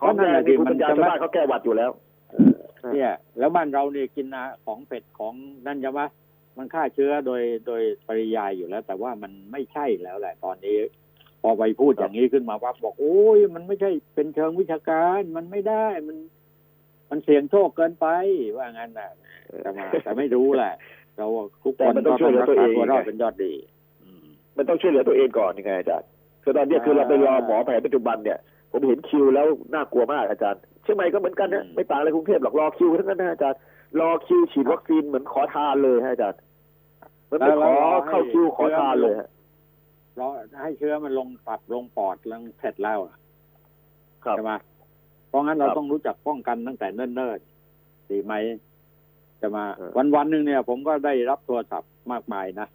[0.00, 1.90] หอมแดงนี่คุณปัญญาชาวบ้านเขาแก้หวัดอยู่แล้ว
[2.94, 5.34] เนี่ย แล้วบ้านเราเนี่ยกินอาของเผ็ดของ
[5.66, 6.02] นั่นใช่ไหม
[6.56, 10.76] มันฆ่าเชื้อโดยโดยปริยายอยู่แล้ว แต่ว่ามันไม่ใช่แล้วแหละตอนนี้
[11.46, 16.16] พอไปพูดอย่างนี้ขึ้นมาว่าบอกโอ้ยมันไม่ใช่เป็นเชิงวิชาการมันไม่ได้มัน
[17.10, 18.06] มันเสี่ยงโชคเกินไป
[18.56, 19.10] ว่างั้นนะ
[19.62, 20.74] แต่มาแต่ไม่รู้แหละ
[21.18, 21.26] เรา
[21.62, 23.52] ทุกแต่คนมันต้ก็องช่ต้วอยงเหลือรักตัวษาเองตัวรอดไงเป็นยอดดี
[24.04, 24.26] อืม
[24.56, 26.08] มันต้องช่วยเหลือตัวเองก่อนยังไงอาจารย์
[26.42, 28.38] คือตอนเนี้ยคือเราไปรออ่าหมอแผนปัจจุบันเนี่ย
[28.70, 33.58] ผมเห็นคิวแล้วน่ากลัวมากอาจารย์เชียงใหม่ก็เหมือนกันนะอืมไม่ต่างอะไรกรุงเทพหรอกรอคิวทั้งนั้นนะอาจารย์
[34.00, 36.38] รอคิวฉีดวัคซีนเหมือนขอทานเลยฮะอาจารย์
[37.26, 37.74] เหมันไปขอ
[38.08, 39.28] เข้าคิวขอทานเลยฮะ
[40.16, 40.26] เรา
[40.62, 43.16] ให้เชื้อมันลงตับลงปอดแล้วเสร็จแล้วอะ
[44.24, 44.52] ครับใช่ไหม
[45.28, 48.34] เพราะงั้นเราครับต้องรู้จักป้องกันตั้งแต่เนิ่นๆดีไหม
[49.40, 52.66] จะมาเออวันวันๆหนึ่งเนี่ย ผมก็ได้รับโทรศัพท์มากมายนะ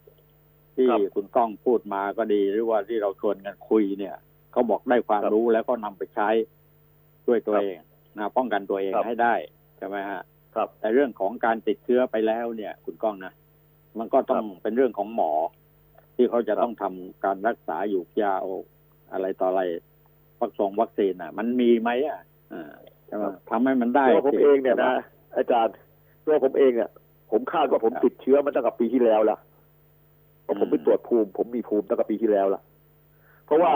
[0.75, 4.15] ที่ครับคุณก้องพูดมาก็ดีหรือว่าที่เราชวนกันคุยเนี่ย
[4.51, 6.29] เขาบอกได้ความครับรู้แล้วก็นำไปใช้
[7.27, 7.79] ด้วยตัวครับเอง
[8.17, 9.33] นะป้องกันตัวเองครับให้ได้
[9.77, 10.21] ใช่ไหมฮะ
[10.55, 13.33] ครับแต่เรื่องของการติดเชื้อไปแล้วเนี่ย คุณก้องนะ
[13.99, 15.31] มันก็ต้องเป็นเรื่องของหมอ
[16.19, 18.33] ที่เขาจะครับต้องทำการรักษาอยู่ยา
[19.13, 19.61] อะไรต่ออะไร
[20.39, 22.19] วัคซงวัคซีนอะ มันมีไหมอะ
[22.53, 22.71] อ่า
[23.07, 24.93] ใช่ไหมทำให้มันได้ตัวผมสิเองเนี่ยนะ
[25.37, 25.73] อาจารย์
[26.25, 26.89] ตัวผมเองเนี่ย
[27.31, 29.37] ผมคาดว่าผมติดเชื้อมาตั้งแต่ปีที่แล้วละ
[30.43, 32.61] เพราะผมไปตรวจภูมิ ผมมีภูมิตั้งแต่ปีที่แล้วละ
[33.45, 33.73] เพราะว่า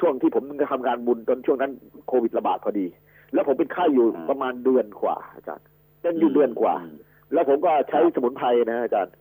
[0.00, 1.72] ช่วงที่ผมทำงานบุญตอนช่วงนั้น
[2.08, 2.86] โควิดระบาดพอดี
[3.34, 5.64] แล้วผมเป็นไข้อยู่ประมาณเดือนกว่าอาจารย์
[6.02, 6.96] เป็นอยู่เดือนกว่าอืม
[7.32, 9.14] แล้วผมก็ใช้สมุนไพรนะอาจารย์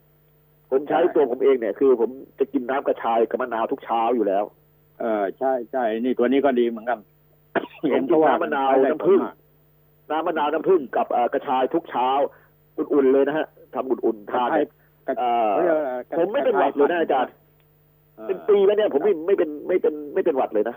[0.73, 2.09] ผมใช้ตัวผมเองเนี่ยคือ ผม
[2.39, 4.43] จะกินน้ำกระชายกับมะนาวทุกเช้าอยู่แล้ว
[4.99, 6.99] เออใช่ใช่นี่ตัวนี้ก็ดีเหมือนกัน
[7.91, 9.35] ผมกินน้ำมะนาวใช้ได้น้ำผึ้งผลมาก
[10.11, 12.09] น้ำมะนาวน้ำผึ้งกับเอ่อกระชายทุกเช้า
[12.77, 14.67] อุ่นๆเลยนะฮะทำอุ่นๆทานเนี่ย
[15.07, 17.33] กระเอ่อเขาเรียกว่ากระผมไม่เป็นหวัดเลยนะอาจารย์
[18.19, 20.75] ออเป็นปีแล้วเนี่ยผมไม่ไม่เป็นไม่เป็นไม่เป็นหวัดเลยนะ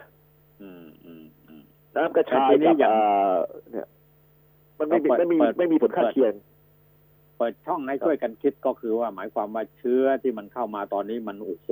[0.62, 1.62] อืมอืมอืม
[1.96, 3.00] น้ำกระชายแต่ทีนี้กับอย่างเอ่
[3.32, 3.36] อ
[3.72, 3.86] เนี่ย
[4.78, 6.34] มันไม่มีเปิดไม่มีเปิดไม่มีผลข้างเปิดเคียง
[7.36, 11.68] เปิดช่องให้ช่วยกันคิดก็คือว่าหมายความว่าเชื้อที่มันเข้ามาตอนนี้มันโอ้โห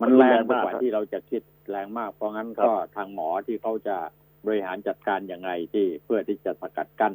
[0.00, 3.96] มันแรงกว่าที่เราจะคิดแรงมาก เพราะงั้นก็ทางหมอที่เขาจะ
[4.46, 7.14] บริหารจัดการอย่างไรที่เพื่อที่จะสกัดกั้น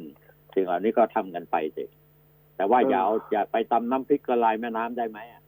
[0.54, 1.84] สิ่งเหล่านี้ก็ทำกันไปสิ
[2.56, 5.42] แต่ว่าอย่าเอาอย่าไปตำน้ำพริกละลายแม่น้ำได้ไหมอะ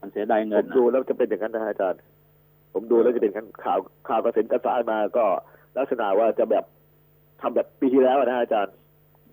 [0.00, 2.00] มันเสียดายผเงินมนะดูแล้วจะเป็นอย่างนั้นนะฮะอาจารย์
[2.72, 3.78] ผมดูแล้วจะเป็นอย่างนั้นข่าว
[4.08, 5.24] ข่าวกระเซ็นกระสายมาก็
[5.76, 6.64] ลักษณะว่าจะแบบ
[7.40, 8.74] ทำแบบปีที่แล้วนะฮะอาจารย์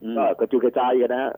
[0.03, 1.31] อืมก็กระจุยกระจายกันนะฮะ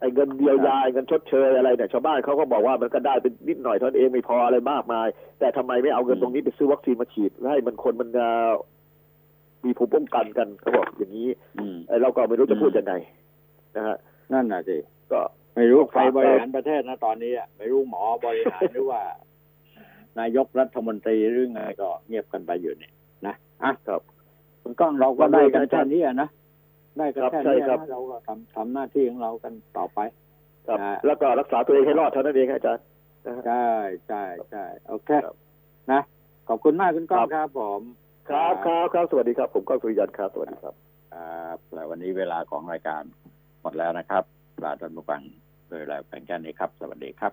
[0.00, 5.06] ไอ้เงินเยียวยาเงินชดเชยอะไรเนี่ยชาวบ้านเขาก็บอกว่ามันก็ได้เป็นนิดหน่อยเท่านั้นเองไม่พออะไรมากมาย
[5.38, 8.26] แต่ทำไมไม่เอาเงินตรงนี้ไปซื้อวัคซีนมาฉีดให้มันคนมันจะ
[9.64, 11.28] มีภูมิป้องกันกันเขาบอกอย่างนี้
[11.58, 12.94] อืมไอ้เราก็ไม่รู้จะพูดอืมยังไง
[13.76, 13.96] นะฮะ
[14.32, 14.76] นั่นน่ะสิ
[15.12, 15.20] ก็
[15.54, 19.02] ไม่รู้ใครฝากบริหารประเทศนะตอนนี้อะไม่รู้หมอบริหารหรือว่า
[20.20, 22.92] นายกรัฐมนตรีหรือไงก็เงียบกันไปอยู่เนี่ย
[23.26, 24.00] นะอะครับ
[24.62, 26.28] คุณก้องเราก็ได้กันแค่นี้อะนะ
[27.00, 29.98] ได้กันครับแค่ใช่นี้ครับนะเราก็ทำทำหน้าที่ของเรากันต่อไป
[30.66, 32.84] ครับนะฮะแล้วก็รักษาตัวเองให้รอดเท่านั้นเองอาจารย์
[33.26, 33.68] นะฮะใช่
[34.08, 35.36] ใช่ใช่โอเคครับ
[35.92, 36.00] นะ
[36.48, 37.80] ขอบคุณมากคุณก้องครับครับผม
[38.30, 40.74] ครับครับครับสวัสดีครับ ผมก้องสุริยันครับสวัสดีครับ
[41.14, 43.02] ครับแล้ววันนี้เวลาของรายการ
[43.62, 44.24] หมดแล้วนะครับ
[44.64, 45.22] ลาท่านผู้ฟัง
[45.68, 47.32] โดยแล้วเป็นแค่นี้ครับ สวัสดีครับ